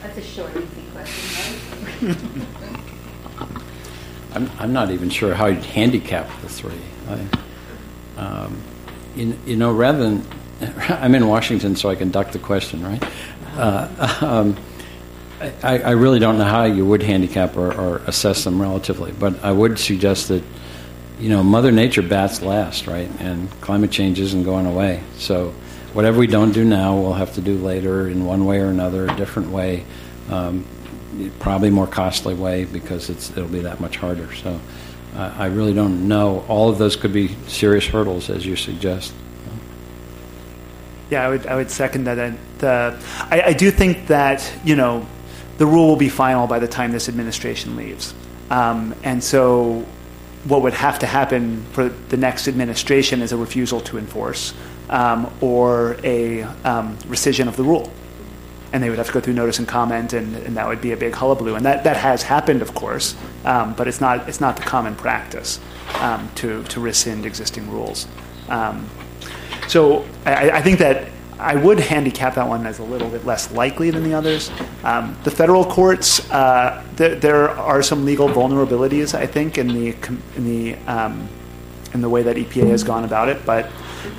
[0.02, 2.16] That's a short, easy question, right?
[4.34, 6.78] I'm, I'm not even sure how you'd handicap the three.
[7.08, 7.26] I,
[8.18, 8.60] um,
[9.14, 10.26] you, you know, rather than,
[10.88, 13.02] I'm in Washington, so I can duck the question, right?
[13.54, 14.56] Uh, um,
[15.62, 19.44] I, I, really don't know how you would handicap or, or, assess them relatively, but
[19.44, 20.42] I would suggest that,
[21.20, 23.08] you know, Mother Nature bats last, right?
[23.20, 25.00] And climate change isn't going away.
[25.16, 25.54] So
[25.92, 29.06] whatever we don't do now, we'll have to do later in one way or another,
[29.06, 29.84] a different way,
[30.28, 30.64] um,
[31.38, 34.34] probably more costly way because it'll be that much harder.
[34.34, 34.60] So
[35.18, 36.44] uh, I really don't know.
[36.46, 39.12] All of those could be serious hurdles, as you suggest.
[41.10, 42.18] Yeah, I would, I would second that.
[42.18, 45.04] And the, I, I do think that, you know,
[45.56, 48.14] the rule will be final by the time this administration leaves.
[48.48, 49.84] Um, and so,
[50.44, 54.54] what would have to happen for the next administration is a refusal to enforce
[54.88, 57.92] um, or a um, rescission of the rule.
[58.72, 60.92] And they would have to go through notice and comment, and, and that would be
[60.92, 61.54] a big hullabaloo.
[61.54, 64.94] And that, that has happened, of course, um, but it's not, it's not the common
[64.94, 65.58] practice
[66.00, 68.06] um, to, to rescind existing rules.
[68.48, 68.88] Um,
[69.68, 71.08] so I, I think that
[71.38, 74.50] I would handicap that one as a little bit less likely than the others.
[74.82, 79.94] Um, the federal courts, uh, th- there are some legal vulnerabilities, I think, in the
[80.36, 81.28] in the um,
[81.94, 83.66] in the way that EPA has gone about it, but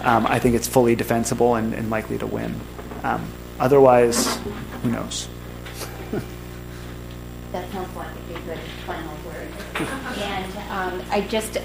[0.01, 2.59] um, I think it's fully defensible and, and likely to win.
[3.03, 3.27] Um,
[3.59, 4.37] otherwise,
[4.83, 5.27] who knows?
[7.51, 9.47] that sounds like a good final word.
[10.19, 11.57] and um, I just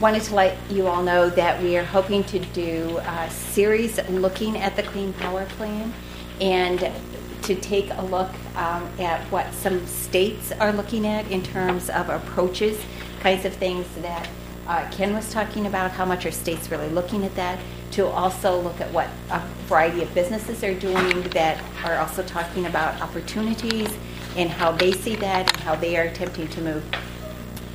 [0.00, 4.56] wanted to let you all know that we are hoping to do a series looking
[4.56, 5.92] at the Clean Power Plan
[6.40, 6.90] and
[7.42, 12.08] to take a look um, at what some states are looking at in terms of
[12.08, 12.80] approaches,
[13.20, 14.28] kinds of things that
[14.70, 17.58] uh, Ken was talking about, how much are states really looking at that,
[17.90, 22.66] to also look at what a variety of businesses are doing that are also talking
[22.66, 23.92] about opportunities
[24.36, 26.84] and how they see that and how they are attempting to move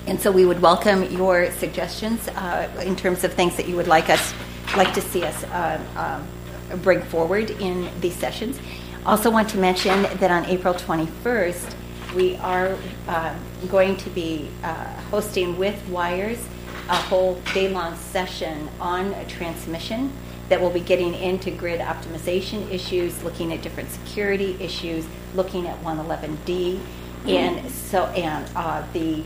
[0.07, 3.87] and so we would welcome your suggestions uh, in terms of things that you would
[3.87, 4.33] like us,
[4.77, 8.59] like to see us uh, uh, bring forward in these sessions.
[9.05, 11.75] Also, want to mention that on April 21st,
[12.13, 12.77] we are
[13.07, 13.35] uh,
[13.67, 14.73] going to be uh,
[15.09, 16.47] hosting with Wires
[16.89, 20.11] a whole day long session on transmission
[20.49, 25.81] that will be getting into grid optimization issues, looking at different security issues, looking at
[25.83, 26.79] 111D,
[27.27, 29.23] and so and uh, the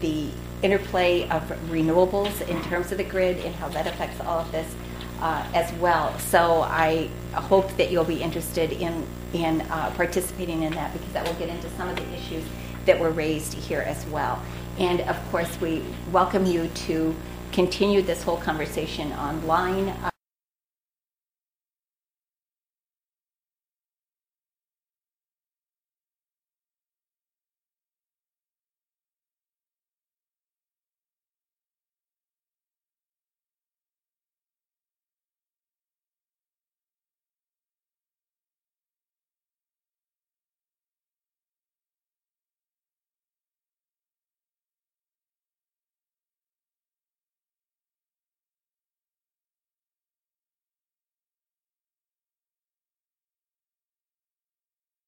[0.00, 0.28] the
[0.62, 4.74] interplay of renewables in terms of the grid and how that affects all of this
[5.20, 6.18] uh, as well.
[6.18, 11.26] So I hope that you'll be interested in in uh, participating in that because that
[11.26, 12.44] will get into some of the issues
[12.84, 14.40] that were raised here as well.
[14.78, 15.82] And of course, we
[16.12, 17.14] welcome you to
[17.52, 19.94] continue this whole conversation online.